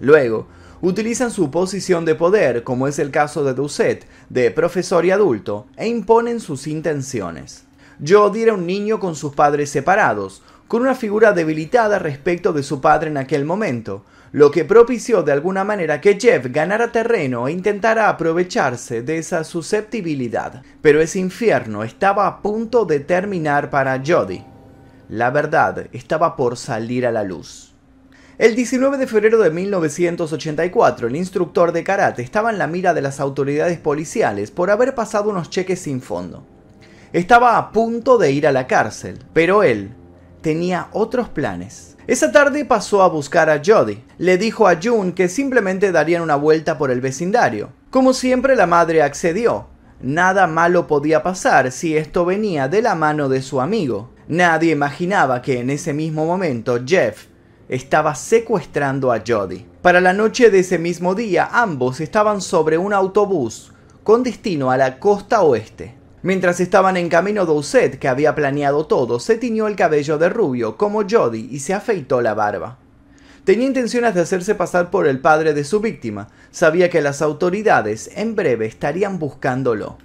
Luego, 0.00 0.48
utilizan 0.80 1.30
su 1.30 1.52
posición 1.52 2.04
de 2.04 2.16
poder, 2.16 2.64
como 2.64 2.88
es 2.88 2.98
el 2.98 3.12
caso 3.12 3.44
de 3.44 3.54
Doucet, 3.54 4.08
de 4.28 4.50
profesor 4.50 5.06
y 5.06 5.12
adulto, 5.12 5.66
e 5.76 5.86
imponen 5.86 6.40
sus 6.40 6.66
intenciones. 6.66 7.62
Jody 8.04 8.42
era 8.42 8.54
un 8.54 8.66
niño 8.66 9.00
con 9.00 9.14
sus 9.16 9.34
padres 9.34 9.70
separados, 9.70 10.42
con 10.68 10.82
una 10.82 10.94
figura 10.94 11.32
debilitada 11.32 11.98
respecto 11.98 12.52
de 12.52 12.62
su 12.62 12.80
padre 12.80 13.08
en 13.08 13.16
aquel 13.16 13.46
momento, 13.46 14.04
lo 14.32 14.50
que 14.50 14.66
propició 14.66 15.22
de 15.22 15.32
alguna 15.32 15.64
manera 15.64 16.00
que 16.02 16.18
Jeff 16.20 16.46
ganara 16.50 16.92
terreno 16.92 17.48
e 17.48 17.52
intentara 17.52 18.10
aprovecharse 18.10 19.00
de 19.00 19.16
esa 19.16 19.44
susceptibilidad. 19.44 20.62
Pero 20.82 21.00
ese 21.00 21.18
infierno 21.18 21.82
estaba 21.82 22.26
a 22.26 22.42
punto 22.42 22.84
de 22.84 23.00
terminar 23.00 23.70
para 23.70 24.02
Jody. 24.06 24.44
La 25.08 25.30
verdad 25.30 25.86
estaba 25.92 26.36
por 26.36 26.58
salir 26.58 27.06
a 27.06 27.12
la 27.12 27.24
luz. 27.24 27.72
El 28.36 28.54
19 28.54 28.98
de 28.98 29.06
febrero 29.06 29.38
de 29.38 29.50
1984, 29.50 31.08
el 31.08 31.16
instructor 31.16 31.72
de 31.72 31.82
karate 31.82 32.22
estaba 32.22 32.50
en 32.50 32.58
la 32.58 32.66
mira 32.66 32.92
de 32.92 33.02
las 33.02 33.18
autoridades 33.18 33.78
policiales 33.78 34.50
por 34.50 34.70
haber 34.70 34.94
pasado 34.94 35.30
unos 35.30 35.48
cheques 35.48 35.80
sin 35.80 36.02
fondo. 36.02 36.46
Estaba 37.14 37.56
a 37.56 37.72
punto 37.72 38.18
de 38.18 38.30
ir 38.30 38.46
a 38.46 38.52
la 38.52 38.66
cárcel, 38.66 39.18
pero 39.32 39.62
él 39.62 39.94
tenía 40.48 40.88
otros 40.92 41.28
planes. 41.28 41.94
Esa 42.06 42.32
tarde 42.32 42.64
pasó 42.64 43.02
a 43.02 43.08
buscar 43.10 43.50
a 43.50 43.60
Jody. 43.62 44.02
Le 44.16 44.38
dijo 44.38 44.66
a 44.66 44.78
June 44.82 45.12
que 45.12 45.28
simplemente 45.28 45.92
darían 45.92 46.22
una 46.22 46.36
vuelta 46.36 46.78
por 46.78 46.90
el 46.90 47.02
vecindario. 47.02 47.68
Como 47.90 48.14
siempre, 48.14 48.56
la 48.56 48.66
madre 48.66 49.02
accedió. 49.02 49.66
Nada 50.00 50.46
malo 50.46 50.86
podía 50.86 51.22
pasar 51.22 51.70
si 51.70 51.98
esto 51.98 52.24
venía 52.24 52.66
de 52.66 52.80
la 52.80 52.94
mano 52.94 53.28
de 53.28 53.42
su 53.42 53.60
amigo. 53.60 54.08
Nadie 54.26 54.72
imaginaba 54.72 55.42
que 55.42 55.60
en 55.60 55.68
ese 55.68 55.92
mismo 55.92 56.24
momento 56.24 56.78
Jeff 56.82 57.26
estaba 57.68 58.14
secuestrando 58.14 59.12
a 59.12 59.22
Jody. 59.26 59.66
Para 59.82 60.00
la 60.00 60.14
noche 60.14 60.48
de 60.48 60.60
ese 60.60 60.78
mismo 60.78 61.14
día, 61.14 61.50
ambos 61.52 62.00
estaban 62.00 62.40
sobre 62.40 62.78
un 62.78 62.94
autobús 62.94 63.74
con 64.02 64.22
destino 64.22 64.70
a 64.70 64.78
la 64.78 64.98
costa 64.98 65.42
oeste. 65.42 65.97
Mientras 66.28 66.60
estaban 66.60 66.98
en 66.98 67.08
camino, 67.08 67.46
Doucet, 67.46 67.98
que 67.98 68.06
había 68.06 68.34
planeado 68.34 68.84
todo, 68.84 69.18
se 69.18 69.38
tiñó 69.38 69.66
el 69.66 69.76
cabello 69.76 70.18
de 70.18 70.28
rubio, 70.28 70.76
como 70.76 71.08
Jody, 71.08 71.48
y 71.50 71.60
se 71.60 71.72
afeitó 71.72 72.20
la 72.20 72.34
barba. 72.34 72.76
Tenía 73.44 73.66
intenciones 73.66 74.14
de 74.14 74.20
hacerse 74.20 74.54
pasar 74.54 74.90
por 74.90 75.06
el 75.06 75.20
padre 75.20 75.54
de 75.54 75.64
su 75.64 75.80
víctima. 75.80 76.28
Sabía 76.50 76.90
que 76.90 77.00
las 77.00 77.22
autoridades 77.22 78.10
en 78.14 78.36
breve 78.36 78.66
estarían 78.66 79.18
buscándolo. 79.18 79.96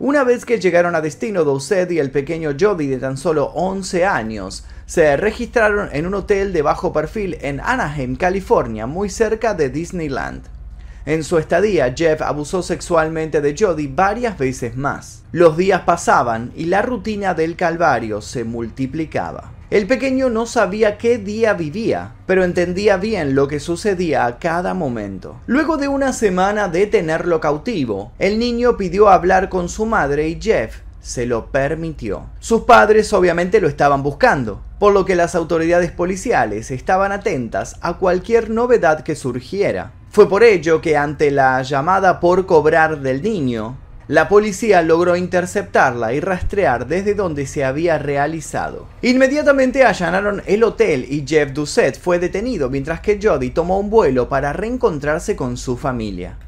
Una 0.00 0.24
vez 0.24 0.44
que 0.44 0.58
llegaron 0.58 0.96
a 0.96 1.00
destino, 1.00 1.44
Doucet 1.44 1.92
y 1.92 2.00
el 2.00 2.10
pequeño 2.10 2.56
Jody 2.58 2.88
de 2.88 2.98
tan 2.98 3.16
solo 3.16 3.52
11 3.54 4.06
años 4.06 4.64
se 4.86 5.16
registraron 5.16 5.88
en 5.92 6.08
un 6.08 6.14
hotel 6.14 6.52
de 6.52 6.62
bajo 6.62 6.92
perfil 6.92 7.38
en 7.42 7.60
Anaheim, 7.60 8.16
California, 8.16 8.88
muy 8.88 9.08
cerca 9.08 9.54
de 9.54 9.70
Disneyland. 9.70 10.57
En 11.06 11.24
su 11.24 11.38
estadía, 11.38 11.94
Jeff 11.96 12.20
abusó 12.22 12.62
sexualmente 12.62 13.40
de 13.40 13.54
Jody 13.58 13.86
varias 13.86 14.36
veces 14.36 14.76
más. 14.76 15.22
Los 15.32 15.56
días 15.56 15.82
pasaban 15.82 16.52
y 16.56 16.66
la 16.66 16.82
rutina 16.82 17.34
del 17.34 17.56
calvario 17.56 18.20
se 18.20 18.44
multiplicaba. 18.44 19.52
El 19.70 19.86
pequeño 19.86 20.30
no 20.30 20.46
sabía 20.46 20.96
qué 20.96 21.18
día 21.18 21.52
vivía, 21.52 22.14
pero 22.24 22.42
entendía 22.42 22.96
bien 22.96 23.34
lo 23.34 23.48
que 23.48 23.60
sucedía 23.60 24.24
a 24.24 24.38
cada 24.38 24.72
momento. 24.72 25.40
Luego 25.46 25.76
de 25.76 25.88
una 25.88 26.14
semana 26.14 26.68
de 26.68 26.86
tenerlo 26.86 27.38
cautivo, 27.38 28.12
el 28.18 28.38
niño 28.38 28.78
pidió 28.78 29.10
hablar 29.10 29.50
con 29.50 29.68
su 29.68 29.84
madre 29.84 30.28
y 30.28 30.40
Jeff 30.40 30.78
se 31.00 31.26
lo 31.26 31.52
permitió. 31.52 32.26
Sus 32.38 32.62
padres 32.62 33.12
obviamente 33.12 33.60
lo 33.60 33.68
estaban 33.68 34.02
buscando, 34.02 34.62
por 34.78 34.92
lo 34.94 35.04
que 35.04 35.16
las 35.16 35.34
autoridades 35.34 35.90
policiales 35.90 36.70
estaban 36.70 37.12
atentas 37.12 37.76
a 37.80 37.98
cualquier 37.98 38.50
novedad 38.50 39.02
que 39.02 39.16
surgiera. 39.16 39.92
Fue 40.10 40.28
por 40.28 40.42
ello 40.42 40.80
que 40.80 40.96
ante 40.96 41.30
la 41.30 41.62
llamada 41.62 42.18
por 42.18 42.46
cobrar 42.46 43.00
del 43.00 43.22
niño, 43.22 43.76
la 44.08 44.26
policía 44.26 44.80
logró 44.80 45.16
interceptarla 45.16 46.14
y 46.14 46.20
rastrear 46.20 46.86
desde 46.86 47.14
donde 47.14 47.46
se 47.46 47.62
había 47.62 47.98
realizado. 47.98 48.86
Inmediatamente 49.02 49.84
allanaron 49.84 50.42
el 50.46 50.64
hotel 50.64 51.04
y 51.10 51.26
Jeff 51.28 51.52
Doucet 51.52 52.00
fue 52.00 52.18
detenido 52.18 52.70
mientras 52.70 53.00
que 53.00 53.20
Jody 53.22 53.50
tomó 53.50 53.78
un 53.78 53.90
vuelo 53.90 54.30
para 54.30 54.54
reencontrarse 54.54 55.36
con 55.36 55.58
su 55.58 55.76
familia. 55.76 56.38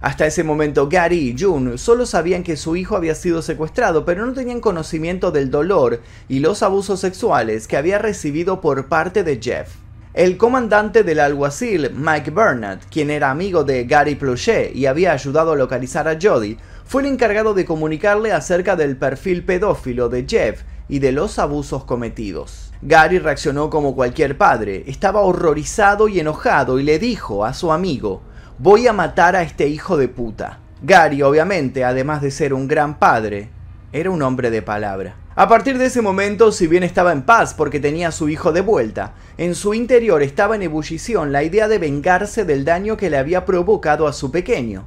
Hasta 0.00 0.26
ese 0.26 0.44
momento 0.44 0.88
Gary 0.88 1.30
y 1.30 1.36
June 1.36 1.78
solo 1.78 2.06
sabían 2.06 2.44
que 2.44 2.56
su 2.56 2.76
hijo 2.76 2.96
había 2.96 3.16
sido 3.16 3.42
secuestrado, 3.42 4.04
pero 4.04 4.24
no 4.24 4.32
tenían 4.32 4.60
conocimiento 4.60 5.32
del 5.32 5.50
dolor 5.50 6.00
y 6.28 6.38
los 6.38 6.62
abusos 6.62 7.00
sexuales 7.00 7.66
que 7.66 7.76
había 7.76 7.98
recibido 7.98 8.60
por 8.60 8.86
parte 8.86 9.24
de 9.24 9.40
Jeff. 9.42 9.68
El 10.12 10.36
comandante 10.36 11.04
del 11.04 11.20
alguacil, 11.20 11.92
Mike 11.94 12.32
Burnett, 12.32 12.84
quien 12.90 13.10
era 13.10 13.30
amigo 13.30 13.62
de 13.62 13.84
Gary 13.84 14.16
Plouchet 14.16 14.74
y 14.74 14.86
había 14.86 15.12
ayudado 15.12 15.52
a 15.52 15.56
localizar 15.56 16.08
a 16.08 16.18
Jody, 16.20 16.56
fue 16.84 17.02
el 17.02 17.08
encargado 17.08 17.54
de 17.54 17.64
comunicarle 17.64 18.32
acerca 18.32 18.74
del 18.74 18.96
perfil 18.96 19.44
pedófilo 19.44 20.08
de 20.08 20.26
Jeff 20.28 20.62
y 20.88 20.98
de 20.98 21.12
los 21.12 21.38
abusos 21.38 21.84
cometidos. 21.84 22.72
Gary 22.82 23.20
reaccionó 23.20 23.70
como 23.70 23.94
cualquier 23.94 24.36
padre, 24.36 24.82
estaba 24.88 25.20
horrorizado 25.20 26.08
y 26.08 26.18
enojado 26.18 26.80
y 26.80 26.82
le 26.82 26.98
dijo 26.98 27.44
a 27.44 27.54
su 27.54 27.70
amigo, 27.70 28.20
voy 28.58 28.88
a 28.88 28.92
matar 28.92 29.36
a 29.36 29.42
este 29.42 29.68
hijo 29.68 29.96
de 29.96 30.08
puta. 30.08 30.58
Gary, 30.82 31.22
obviamente, 31.22 31.84
además 31.84 32.20
de 32.20 32.32
ser 32.32 32.52
un 32.52 32.66
gran 32.66 32.98
padre, 32.98 33.50
era 33.92 34.10
un 34.10 34.22
hombre 34.22 34.50
de 34.50 34.62
palabra. 34.62 35.14
A 35.40 35.48
partir 35.48 35.78
de 35.78 35.86
ese 35.86 36.02
momento, 36.02 36.52
si 36.52 36.66
bien 36.66 36.82
estaba 36.82 37.12
en 37.12 37.22
paz 37.22 37.54
porque 37.54 37.80
tenía 37.80 38.08
a 38.08 38.12
su 38.12 38.28
hijo 38.28 38.52
de 38.52 38.60
vuelta, 38.60 39.14
en 39.38 39.54
su 39.54 39.72
interior 39.72 40.22
estaba 40.22 40.54
en 40.54 40.60
ebullición 40.60 41.32
la 41.32 41.42
idea 41.42 41.66
de 41.66 41.78
vengarse 41.78 42.44
del 42.44 42.66
daño 42.66 42.98
que 42.98 43.08
le 43.08 43.16
había 43.16 43.46
provocado 43.46 44.06
a 44.06 44.12
su 44.12 44.30
pequeño. 44.30 44.86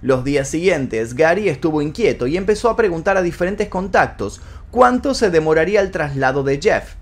Los 0.00 0.24
días 0.24 0.48
siguientes, 0.48 1.12
Gary 1.12 1.50
estuvo 1.50 1.82
inquieto 1.82 2.26
y 2.26 2.38
empezó 2.38 2.70
a 2.70 2.76
preguntar 2.76 3.18
a 3.18 3.22
diferentes 3.22 3.68
contactos 3.68 4.40
cuánto 4.70 5.12
se 5.12 5.28
demoraría 5.28 5.82
el 5.82 5.90
traslado 5.90 6.44
de 6.44 6.58
Jeff. 6.62 6.94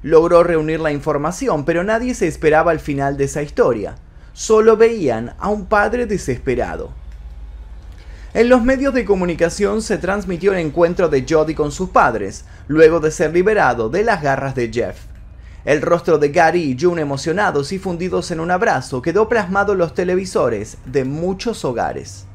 Logró 0.00 0.42
reunir 0.42 0.80
la 0.80 0.92
información, 0.92 1.66
pero 1.66 1.84
nadie 1.84 2.14
se 2.14 2.26
esperaba 2.26 2.70
al 2.70 2.80
final 2.80 3.18
de 3.18 3.24
esa 3.24 3.42
historia. 3.42 3.96
Solo 4.32 4.78
veían 4.78 5.34
a 5.40 5.50
un 5.50 5.66
padre 5.66 6.06
desesperado. 6.06 6.99
En 8.32 8.48
los 8.48 8.62
medios 8.62 8.94
de 8.94 9.04
comunicación 9.04 9.82
se 9.82 9.98
transmitió 9.98 10.52
el 10.52 10.60
encuentro 10.60 11.08
de 11.08 11.26
Jody 11.28 11.52
con 11.52 11.72
sus 11.72 11.90
padres, 11.90 12.44
luego 12.68 13.00
de 13.00 13.10
ser 13.10 13.32
liberado 13.32 13.88
de 13.88 14.04
las 14.04 14.22
garras 14.22 14.54
de 14.54 14.70
Jeff. 14.72 14.98
El 15.64 15.82
rostro 15.82 16.16
de 16.16 16.28
Gary 16.28 16.62
y 16.62 16.76
June 16.80 17.02
emocionados 17.02 17.72
y 17.72 17.80
fundidos 17.80 18.30
en 18.30 18.38
un 18.38 18.52
abrazo 18.52 19.02
quedó 19.02 19.28
plasmado 19.28 19.72
en 19.72 19.78
los 19.78 19.94
televisores 19.94 20.78
de 20.86 21.04
muchos 21.04 21.64
hogares. 21.64 22.26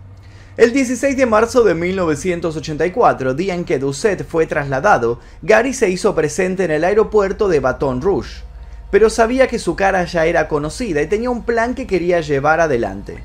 El 0.57 0.73
16 0.73 1.15
de 1.15 1.25
marzo 1.25 1.63
de 1.63 1.75
1984, 1.75 3.33
día 3.33 3.55
en 3.55 3.63
que 3.63 3.79
Doucet 3.79 4.27
fue 4.27 4.47
trasladado, 4.47 5.21
Gary 5.43 5.73
se 5.73 5.89
hizo 5.89 6.13
presente 6.13 6.65
en 6.65 6.71
el 6.71 6.83
aeropuerto 6.83 7.47
de 7.47 7.61
Baton 7.61 8.01
Rouge, 8.01 8.43
pero 8.91 9.09
sabía 9.09 9.47
que 9.47 9.59
su 9.59 9.77
cara 9.77 10.03
ya 10.03 10.25
era 10.25 10.49
conocida 10.49 11.01
y 11.01 11.07
tenía 11.07 11.29
un 11.29 11.43
plan 11.43 11.73
que 11.73 11.87
quería 11.87 12.19
llevar 12.19 12.59
adelante. 12.59 13.23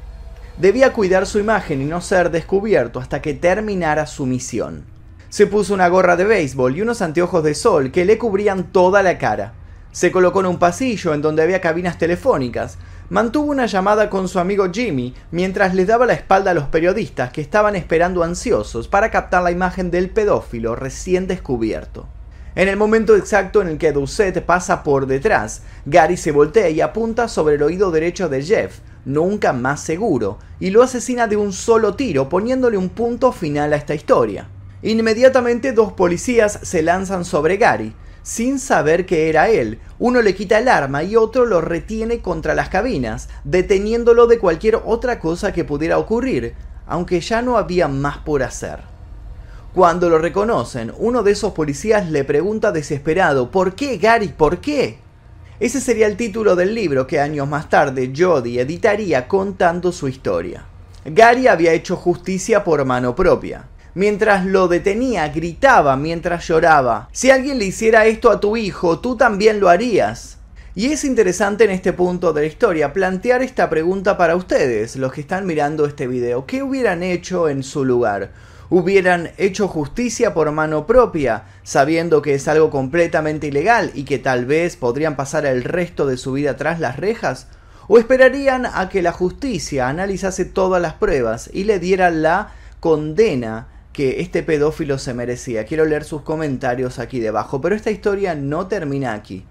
Debía 0.59 0.93
cuidar 0.93 1.27
su 1.27 1.39
imagen 1.39 1.81
y 1.81 1.85
no 1.85 2.01
ser 2.01 2.31
descubierto 2.31 3.01
hasta 3.01 3.23
que 3.23 3.35
terminara 3.35 4.07
su 4.07 4.27
misión. 4.27 4.85
Se 5.31 5.47
puso 5.47 5.73
una 5.75 5.89
gorra 5.89 6.17
de 6.17 6.25
béisbol 6.25 6.77
y 6.77 6.83
unos 6.83 7.03
anteojos 7.03 7.45
de 7.45 7.55
sol 7.55 7.93
que 7.93 8.05
le 8.05 8.19
cubrían 8.19 8.73
toda 8.73 9.03
la 9.03 9.17
cara. 9.17 9.55
Se 9.93 10.13
colocó 10.13 10.41
en 10.41 10.47
un 10.47 10.59
pasillo 10.59 11.15
en 11.15 11.23
donde 11.23 11.43
había 11.43 11.61
cabinas 11.61 11.99
telefónicas. 11.99 12.79
Mantuvo 13.09 13.51
una 13.51 13.67
llamada 13.67 14.11
con 14.11 14.29
su 14.29 14.39
amigo 14.39 14.71
Jimmy 14.73 15.15
mientras 15.31 15.75
le 15.75 15.87
daba 15.87 16.07
la 16.07 16.13
espalda 16.13 16.53
a 16.53 16.55
los 16.55 16.65
periodistas 16.65 17.33
que 17.33 17.41
estaban 17.41 17.75
esperando 17.75 18.23
ansiosos 18.23 18.87
para 18.87 19.11
captar 19.11 19.43
la 19.43 19.51
imagen 19.51 19.91
del 19.91 20.11
pedófilo 20.11 20.77
recién 20.77 21.27
descubierto. 21.27 22.07
En 22.55 22.69
el 22.69 22.77
momento 22.77 23.17
exacto 23.17 23.63
en 23.63 23.69
el 23.69 23.79
que 23.79 23.93
Doucet 23.93 24.45
pasa 24.45 24.83
por 24.83 25.07
detrás, 25.07 25.63
Gary 25.87 26.17
se 26.17 26.33
voltea 26.33 26.69
y 26.69 26.81
apunta 26.81 27.29
sobre 27.29 27.55
el 27.55 27.63
oído 27.63 27.93
derecho 27.93 28.29
de 28.29 28.43
Jeff, 28.43 28.81
nunca 29.05 29.53
más 29.53 29.81
seguro, 29.81 30.39
y 30.59 30.71
lo 30.71 30.83
asesina 30.83 31.27
de 31.27 31.37
un 31.37 31.53
solo 31.53 31.95
tiro, 31.95 32.29
poniéndole 32.29 32.77
un 32.77 32.89
punto 32.89 33.33
final 33.33 33.73
a 33.73 33.77
esta 33.77 33.95
historia. 33.95 34.49
Inmediatamente 34.83 35.73
dos 35.73 35.93
policías 35.93 36.59
se 36.63 36.83
lanzan 36.83 37.25
sobre 37.25 37.57
Gary, 37.57 37.95
sin 38.23 38.59
saber 38.59 39.07
que 39.07 39.29
era 39.29 39.49
él. 39.49 39.79
Uno 39.99 40.23
le 40.23 40.35
quita 40.35 40.59
el 40.59 40.69
arma 40.69 41.03
y 41.03 41.17
otro 41.17 41.47
lo 41.47 41.61
retiene 41.61 42.21
contra 42.21 42.55
las 42.55 42.69
cabinas, 42.69 43.29
deteniéndolo 43.45 44.27
de 44.27 44.39
cualquier 44.39 44.81
otra 44.85 45.19
cosa 45.19 45.53
que 45.53 45.65
pudiera 45.65 45.99
ocurrir, 45.99 46.55
aunque 46.87 47.21
ya 47.21 47.43
no 47.43 47.57
había 47.57 47.89
más 47.89 48.19
por 48.19 48.43
hacer. 48.43 48.81
Cuando 49.75 50.09
lo 50.09 50.19
reconocen, 50.19 50.93
uno 50.99 51.23
de 51.23 51.33
esos 51.33 51.53
policías 51.53 52.11
le 52.11 52.25
pregunta 52.25 52.73
desesperado, 52.73 53.51
¿por 53.51 53.75
qué, 53.75 53.99
Gary? 53.99 54.29
¿Por 54.29 54.59
qué? 54.59 54.99
Ese 55.61 55.83
sería 55.83 56.07
el 56.07 56.17
título 56.17 56.57
del 56.57 56.75
libro 56.75 57.07
que 57.07 57.21
años 57.21 57.47
más 57.47 57.69
tarde 57.69 58.15
Jody 58.17 58.59
editaría 58.59 59.29
contando 59.29 59.93
su 59.93 60.09
historia. 60.09 60.65
Gary 61.05 61.49
había 61.49 61.75
hecho 61.75 61.97
justicia 61.97 62.65
por 62.65 62.83
mano 62.87 63.15
propia. 63.15 63.69
Mientras 63.93 64.47
lo 64.47 64.69
detenía, 64.69 65.29
gritaba 65.29 65.99
mientras 65.99 66.49
lloraba, 66.49 67.11
si 67.13 67.31
alguien 67.31 67.59
le 67.59 67.67
hiciera 67.67 68.07
esto 68.07 68.31
a 68.31 68.41
tu 68.41 68.57
hijo, 68.57 69.01
tú 69.01 69.17
también 69.17 69.61
lo 69.61 69.69
harías. 69.69 70.39
Y 70.75 70.87
es 70.93 71.05
interesante 71.05 71.65
en 71.65 71.73
este 71.73 71.93
punto 71.93 72.33
de 72.33 72.41
la 72.41 72.47
historia 72.47 72.95
plantear 72.95 73.43
esta 73.43 73.69
pregunta 73.69 74.17
para 74.17 74.37
ustedes, 74.37 74.97
los 74.97 75.13
que 75.13 75.21
están 75.21 75.45
mirando 75.45 75.85
este 75.85 76.07
video. 76.07 76.47
¿Qué 76.47 76.63
hubieran 76.63 77.03
hecho 77.03 77.51
en 77.51 77.65
su 77.65 77.85
lugar? 77.85 78.31
Hubieran 78.71 79.33
hecho 79.37 79.67
justicia 79.67 80.33
por 80.33 80.51
mano 80.53 80.87
propia, 80.87 81.45
sabiendo 81.65 82.23
que 82.23 82.35
es 82.35 82.47
algo 82.47 82.71
completamente 82.71 83.49
ilegal 83.49 83.91
y 83.95 84.05
que 84.05 84.19
tal 84.19 84.47
vez 84.47 84.77
podrían 84.77 85.17
pasar 85.17 85.45
el 85.45 85.65
resto 85.65 86.07
de 86.07 86.17
su 86.17 86.33
vida 86.33 86.57
tras 86.57 86.79
las 86.79 86.97
rejas? 86.97 87.49
¿O 87.89 87.99
esperarían 87.99 88.67
a 88.67 88.89
que 88.89 89.03
la 89.03 89.11
justicia 89.11 89.89
analizase 89.89 90.45
todas 90.45 90.81
las 90.81 90.95
pruebas 90.95 91.51
y 91.53 91.65
le 91.65 91.81
diera 91.81 92.11
la 92.11 92.53
condena 92.79 93.67
que 93.93 94.21
este 94.21 94.45
pedófilo 94.45 94.99
se 94.99 95.15
merecía? 95.15 95.65
Quiero 95.65 95.85
leer 95.85 96.05
sus 96.05 96.23
comentarios 96.23 97.01
aquí 97.01 97.19
debajo, 97.19 97.61
pero 97.61 97.75
esta 97.75 97.91
historia 97.91 98.37
no 98.37 98.69
termina 98.69 99.15
aquí. 99.15 99.45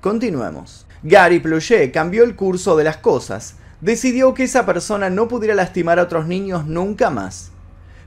Continuemos. 0.00 0.86
Gary 1.04 1.38
Pluchet 1.38 1.92
cambió 1.92 2.24
el 2.24 2.34
curso 2.34 2.76
de 2.76 2.82
las 2.82 2.96
cosas. 2.96 3.54
Decidió 3.80 4.34
que 4.34 4.44
esa 4.44 4.66
persona 4.66 5.10
no 5.10 5.28
pudiera 5.28 5.54
lastimar 5.54 6.00
a 6.00 6.04
otros 6.04 6.26
niños 6.26 6.66
nunca 6.66 7.10
más 7.10 7.52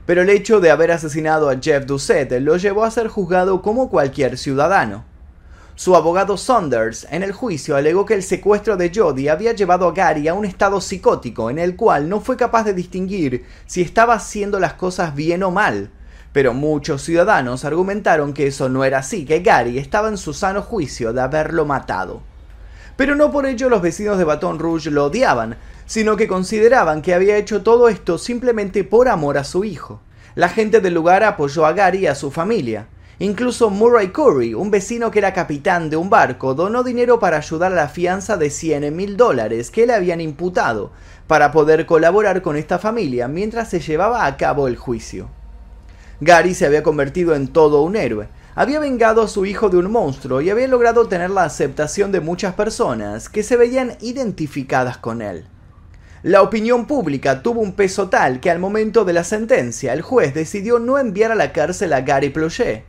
pero 0.08 0.22
el 0.22 0.30
hecho 0.30 0.58
de 0.58 0.70
haber 0.70 0.90
asesinado 0.90 1.50
a 1.50 1.58
Jeff 1.60 1.84
Doucet 1.84 2.32
lo 2.40 2.56
llevó 2.56 2.84
a 2.84 2.90
ser 2.90 3.08
juzgado 3.08 3.60
como 3.60 3.90
cualquier 3.90 4.38
ciudadano. 4.38 5.04
Su 5.74 5.94
abogado 5.94 6.38
Saunders 6.38 7.06
en 7.10 7.22
el 7.22 7.32
juicio 7.32 7.76
alegó 7.76 8.06
que 8.06 8.14
el 8.14 8.22
secuestro 8.22 8.78
de 8.78 8.90
Jody 8.90 9.28
había 9.28 9.52
llevado 9.52 9.86
a 9.86 9.92
Gary 9.92 10.26
a 10.26 10.32
un 10.32 10.46
estado 10.46 10.80
psicótico 10.80 11.50
en 11.50 11.58
el 11.58 11.76
cual 11.76 12.08
no 12.08 12.22
fue 12.22 12.38
capaz 12.38 12.64
de 12.64 12.72
distinguir 12.72 13.44
si 13.66 13.82
estaba 13.82 14.14
haciendo 14.14 14.58
las 14.58 14.72
cosas 14.72 15.14
bien 15.14 15.42
o 15.42 15.50
mal. 15.50 15.90
Pero 16.32 16.54
muchos 16.54 17.02
ciudadanos 17.02 17.66
argumentaron 17.66 18.32
que 18.32 18.46
eso 18.46 18.70
no 18.70 18.84
era 18.84 19.00
así, 19.00 19.26
que 19.26 19.40
Gary 19.40 19.76
estaba 19.76 20.08
en 20.08 20.16
su 20.16 20.32
sano 20.32 20.62
juicio 20.62 21.12
de 21.12 21.20
haberlo 21.20 21.66
matado. 21.66 22.22
Pero 22.96 23.14
no 23.14 23.30
por 23.30 23.44
ello 23.44 23.68
los 23.68 23.82
vecinos 23.82 24.16
de 24.16 24.24
Baton 24.24 24.58
Rouge 24.58 24.90
lo 24.90 25.04
odiaban, 25.04 25.58
sino 25.88 26.16
que 26.16 26.28
consideraban 26.28 27.00
que 27.00 27.14
había 27.14 27.38
hecho 27.38 27.62
todo 27.62 27.88
esto 27.88 28.18
simplemente 28.18 28.84
por 28.84 29.08
amor 29.08 29.38
a 29.38 29.44
su 29.44 29.64
hijo. 29.64 30.02
La 30.34 30.50
gente 30.50 30.80
del 30.80 30.94
lugar 30.94 31.24
apoyó 31.24 31.64
a 31.64 31.72
Gary 31.72 32.00
y 32.00 32.06
a 32.06 32.14
su 32.14 32.30
familia. 32.30 32.86
Incluso 33.18 33.70
Murray 33.70 34.08
Curry, 34.08 34.52
un 34.54 34.70
vecino 34.70 35.10
que 35.10 35.18
era 35.18 35.32
capitán 35.32 35.88
de 35.88 35.96
un 35.96 36.10
barco, 36.10 36.54
donó 36.54 36.84
dinero 36.84 37.18
para 37.18 37.38
ayudar 37.38 37.72
a 37.72 37.74
la 37.74 37.88
fianza 37.88 38.36
de 38.36 38.50
100 38.50 38.94
mil 38.94 39.16
dólares 39.16 39.70
que 39.70 39.86
le 39.86 39.94
habían 39.94 40.20
imputado, 40.20 40.92
para 41.26 41.50
poder 41.52 41.86
colaborar 41.86 42.42
con 42.42 42.56
esta 42.56 42.78
familia 42.78 43.26
mientras 43.26 43.70
se 43.70 43.80
llevaba 43.80 44.26
a 44.26 44.36
cabo 44.36 44.68
el 44.68 44.76
juicio. 44.76 45.30
Gary 46.20 46.54
se 46.54 46.66
había 46.66 46.82
convertido 46.82 47.34
en 47.34 47.48
todo 47.48 47.80
un 47.82 47.96
héroe. 47.96 48.28
Había 48.54 48.78
vengado 48.78 49.22
a 49.22 49.28
su 49.28 49.46
hijo 49.46 49.70
de 49.70 49.78
un 49.78 49.90
monstruo 49.90 50.42
y 50.42 50.50
había 50.50 50.68
logrado 50.68 51.08
tener 51.08 51.30
la 51.30 51.44
aceptación 51.44 52.12
de 52.12 52.20
muchas 52.20 52.54
personas 52.54 53.30
que 53.30 53.42
se 53.42 53.56
veían 53.56 53.96
identificadas 54.00 54.98
con 54.98 55.22
él. 55.22 55.46
La 56.24 56.42
opinión 56.42 56.86
pública 56.86 57.44
tuvo 57.44 57.60
un 57.60 57.74
peso 57.74 58.08
tal 58.08 58.40
que 58.40 58.50
al 58.50 58.58
momento 58.58 59.04
de 59.04 59.12
la 59.12 59.22
sentencia 59.22 59.92
el 59.92 60.02
juez 60.02 60.34
decidió 60.34 60.80
no 60.80 60.98
enviar 60.98 61.30
a 61.30 61.36
la 61.36 61.52
cárcel 61.52 61.92
a 61.92 62.00
Gary 62.00 62.30
Plochet. 62.30 62.82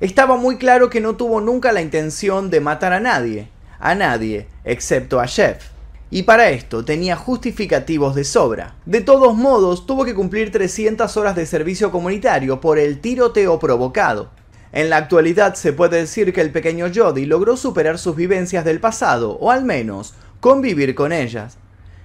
Estaba 0.00 0.36
muy 0.36 0.56
claro 0.56 0.90
que 0.90 1.00
no 1.00 1.14
tuvo 1.14 1.40
nunca 1.40 1.70
la 1.70 1.82
intención 1.82 2.50
de 2.50 2.58
matar 2.58 2.92
a 2.92 2.98
nadie, 2.98 3.48
a 3.78 3.94
nadie, 3.94 4.48
excepto 4.64 5.20
a 5.20 5.28
Jeff. 5.28 5.66
Y 6.10 6.24
para 6.24 6.50
esto 6.50 6.84
tenía 6.84 7.14
justificativos 7.14 8.16
de 8.16 8.24
sobra. 8.24 8.74
De 8.86 9.02
todos 9.02 9.36
modos, 9.36 9.86
tuvo 9.86 10.04
que 10.04 10.14
cumplir 10.14 10.50
300 10.50 11.16
horas 11.16 11.36
de 11.36 11.46
servicio 11.46 11.92
comunitario 11.92 12.60
por 12.60 12.80
el 12.80 12.98
tiroteo 13.00 13.60
provocado. 13.60 14.30
En 14.72 14.90
la 14.90 14.96
actualidad 14.96 15.54
se 15.54 15.72
puede 15.72 15.98
decir 15.98 16.32
que 16.32 16.40
el 16.40 16.50
pequeño 16.50 16.86
Jody 16.92 17.24
logró 17.24 17.56
superar 17.56 17.98
sus 17.98 18.16
vivencias 18.16 18.64
del 18.64 18.80
pasado, 18.80 19.38
o 19.38 19.52
al 19.52 19.64
menos 19.64 20.14
convivir 20.40 20.96
con 20.96 21.12
ellas. 21.12 21.56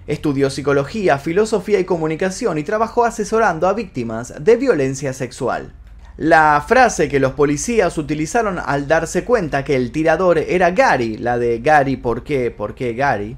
Estudió 0.05 0.49
psicología, 0.49 1.17
filosofía 1.17 1.79
y 1.79 1.85
comunicación 1.85 2.57
y 2.57 2.63
trabajó 2.63 3.05
asesorando 3.05 3.67
a 3.67 3.73
víctimas 3.73 4.33
de 4.39 4.57
violencia 4.57 5.13
sexual. 5.13 5.73
La 6.17 6.63
frase 6.67 7.09
que 7.09 7.19
los 7.19 7.33
policías 7.33 7.97
utilizaron 7.97 8.59
al 8.63 8.87
darse 8.87 9.23
cuenta 9.23 9.63
que 9.63 9.75
el 9.75 9.91
tirador 9.91 10.37
era 10.37 10.71
Gary, 10.71 11.17
la 11.17 11.39
de 11.39 11.59
Gary, 11.59 11.95
¿por 11.95 12.23
qué? 12.23 12.51
¿Por 12.51 12.75
qué 12.75 12.93
Gary? 12.93 13.35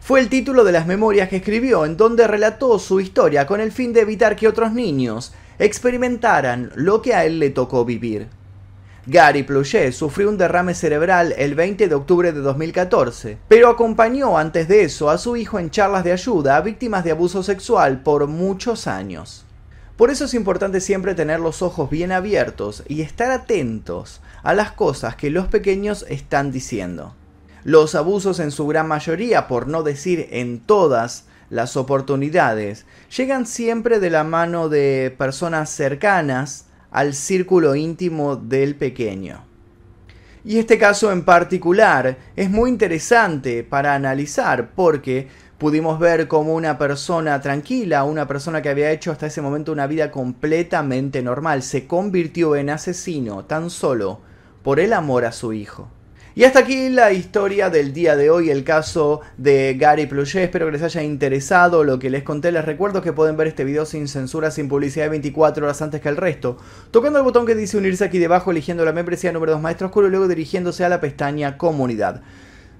Fue 0.00 0.20
el 0.20 0.28
título 0.28 0.62
de 0.62 0.72
las 0.72 0.86
memorias 0.86 1.28
que 1.28 1.36
escribió 1.36 1.84
en 1.84 1.96
donde 1.96 2.28
relató 2.28 2.78
su 2.78 3.00
historia 3.00 3.44
con 3.44 3.60
el 3.60 3.72
fin 3.72 3.92
de 3.92 4.02
evitar 4.02 4.36
que 4.36 4.48
otros 4.48 4.72
niños 4.72 5.34
experimentaran 5.58 6.70
lo 6.76 7.02
que 7.02 7.12
a 7.14 7.24
él 7.24 7.38
le 7.40 7.50
tocó 7.50 7.84
vivir. 7.84 8.28
Gary 9.08 9.44
Pluchet 9.44 9.92
sufrió 9.92 10.28
un 10.28 10.36
derrame 10.36 10.74
cerebral 10.74 11.32
el 11.38 11.54
20 11.54 11.86
de 11.86 11.94
octubre 11.94 12.32
de 12.32 12.40
2014, 12.40 13.38
pero 13.46 13.68
acompañó 13.68 14.36
antes 14.36 14.66
de 14.66 14.82
eso 14.82 15.10
a 15.10 15.18
su 15.18 15.36
hijo 15.36 15.60
en 15.60 15.70
charlas 15.70 16.02
de 16.02 16.10
ayuda 16.10 16.56
a 16.56 16.60
víctimas 16.60 17.04
de 17.04 17.12
abuso 17.12 17.44
sexual 17.44 18.02
por 18.02 18.26
muchos 18.26 18.88
años. 18.88 19.44
Por 19.96 20.10
eso 20.10 20.24
es 20.24 20.34
importante 20.34 20.80
siempre 20.80 21.14
tener 21.14 21.38
los 21.38 21.62
ojos 21.62 21.88
bien 21.88 22.10
abiertos 22.10 22.82
y 22.88 23.02
estar 23.02 23.30
atentos 23.30 24.22
a 24.42 24.54
las 24.54 24.72
cosas 24.72 25.14
que 25.14 25.30
los 25.30 25.46
pequeños 25.46 26.04
están 26.08 26.50
diciendo. 26.50 27.14
Los 27.62 27.94
abusos 27.94 28.40
en 28.40 28.50
su 28.50 28.66
gran 28.66 28.88
mayoría, 28.88 29.46
por 29.46 29.68
no 29.68 29.84
decir 29.84 30.26
en 30.32 30.58
todas 30.58 31.26
las 31.48 31.76
oportunidades, 31.76 32.86
llegan 33.16 33.46
siempre 33.46 34.00
de 34.00 34.10
la 34.10 34.24
mano 34.24 34.68
de 34.68 35.14
personas 35.16 35.70
cercanas 35.70 36.66
al 36.90 37.14
círculo 37.14 37.74
íntimo 37.74 38.36
del 38.36 38.74
pequeño. 38.74 39.44
Y 40.44 40.58
este 40.58 40.78
caso 40.78 41.10
en 41.10 41.24
particular 41.24 42.18
es 42.36 42.50
muy 42.50 42.70
interesante 42.70 43.64
para 43.64 43.94
analizar 43.94 44.70
porque 44.76 45.28
pudimos 45.58 45.98
ver 45.98 46.28
como 46.28 46.54
una 46.54 46.78
persona 46.78 47.40
tranquila, 47.40 48.04
una 48.04 48.28
persona 48.28 48.62
que 48.62 48.68
había 48.68 48.92
hecho 48.92 49.10
hasta 49.10 49.26
ese 49.26 49.42
momento 49.42 49.72
una 49.72 49.86
vida 49.86 50.10
completamente 50.10 51.22
normal, 51.22 51.62
se 51.62 51.86
convirtió 51.86 52.54
en 52.54 52.70
asesino 52.70 53.44
tan 53.44 53.70
solo 53.70 54.20
por 54.62 54.78
el 54.78 54.92
amor 54.92 55.24
a 55.24 55.32
su 55.32 55.52
hijo. 55.52 55.88
Y 56.38 56.44
hasta 56.44 56.58
aquí 56.58 56.90
la 56.90 57.12
historia 57.12 57.70
del 57.70 57.94
día 57.94 58.14
de 58.14 58.28
hoy, 58.28 58.50
el 58.50 58.62
caso 58.62 59.22
de 59.38 59.74
Gary 59.78 60.04
Pluget. 60.04 60.42
Espero 60.42 60.66
que 60.66 60.72
les 60.72 60.82
haya 60.82 61.02
interesado 61.02 61.82
lo 61.82 61.98
que 61.98 62.10
les 62.10 62.24
conté. 62.24 62.52
Les 62.52 62.62
recuerdo 62.62 63.00
que 63.00 63.14
pueden 63.14 63.38
ver 63.38 63.46
este 63.46 63.64
video 63.64 63.86
sin 63.86 64.06
censura, 64.06 64.50
sin 64.50 64.68
publicidad 64.68 65.08
24 65.08 65.64
horas 65.64 65.80
antes 65.80 66.02
que 66.02 66.10
el 66.10 66.18
resto. 66.18 66.58
Tocando 66.90 67.18
el 67.18 67.24
botón 67.24 67.46
que 67.46 67.54
dice 67.54 67.78
unirse 67.78 68.04
aquí 68.04 68.18
debajo, 68.18 68.50
eligiendo 68.50 68.84
la 68.84 68.92
membresía 68.92 69.32
número 69.32 69.52
2 69.52 69.62
Maestro 69.62 69.86
Oscuro 69.86 70.08
y 70.08 70.10
luego 70.10 70.28
dirigiéndose 70.28 70.84
a 70.84 70.90
la 70.90 71.00
pestaña 71.00 71.56
Comunidad. 71.56 72.20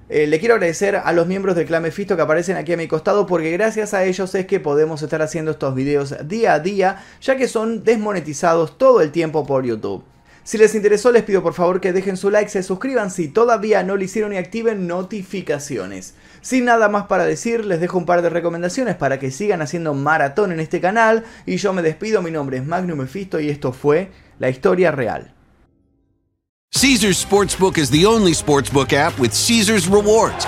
Eh, 0.07 0.27
le 0.27 0.39
quiero 0.39 0.53
agradecer 0.53 0.95
a 0.95 1.11
los 1.11 1.25
miembros 1.25 1.55
del 1.55 1.65
Clan 1.65 1.81
Mephisto 1.81 2.15
que 2.15 2.21
aparecen 2.21 2.57
aquí 2.57 2.73
a 2.73 2.77
mi 2.77 2.87
costado 2.87 3.25
porque 3.25 3.49
gracias 3.49 3.95
a 3.95 4.05
ellos 4.05 4.35
es 4.35 4.45
que 4.45 4.59
podemos 4.59 5.01
estar 5.01 5.23
haciendo 5.23 5.49
estos 5.49 5.73
videos 5.73 6.15
día 6.27 6.53
a 6.53 6.59
día 6.59 7.03
ya 7.21 7.35
que 7.35 7.47
son 7.47 7.83
desmonetizados 7.83 8.77
todo 8.77 9.01
el 9.01 9.11
tiempo 9.11 9.47
por 9.47 9.65
YouTube. 9.65 10.03
Si 10.47 10.57
les 10.57 10.75
interesó 10.75 11.11
les 11.11 11.23
pido 11.23 11.43
por 11.43 11.53
favor 11.53 11.81
que 11.81 11.91
dejen 11.91 12.15
su 12.15 12.29
like, 12.29 12.49
se 12.49 12.63
suscriban 12.63 13.11
si 13.11 13.27
todavía 13.27 13.83
no 13.83 13.97
lo 13.97 14.03
hicieron 14.05 14.31
y 14.31 14.37
activen 14.37 14.87
notificaciones. 14.87 16.13
Sin 16.39 16.63
nada 16.63 16.87
más 16.87 17.07
para 17.07 17.25
decir, 17.25 17.65
les 17.65 17.81
dejo 17.81 17.97
un 17.97 18.05
par 18.05 18.21
de 18.21 18.29
recomendaciones 18.29 18.95
para 18.95 19.19
que 19.19 19.29
sigan 19.29 19.61
haciendo 19.61 19.93
maratón 19.93 20.53
en 20.53 20.61
este 20.61 20.79
canal 20.79 21.25
y 21.45 21.57
yo 21.57 21.73
me 21.73 21.81
despido, 21.81 22.21
mi 22.21 22.31
nombre 22.31 22.59
es 22.59 22.65
Magnum 22.65 22.99
Mephisto 22.99 23.41
y 23.41 23.49
esto 23.49 23.73
fue 23.73 24.09
La 24.39 24.47
Historia 24.47 24.91
Real. 24.91 25.33
Caesars 26.71 27.17
Sportsbook 27.17 27.77
is 27.77 27.91
the 27.91 28.05
only 28.05 28.31
sportsbook 28.31 28.93
app 28.93 29.19
with 29.19 29.33
Caesars 29.33 29.89
rewards. 29.89 30.47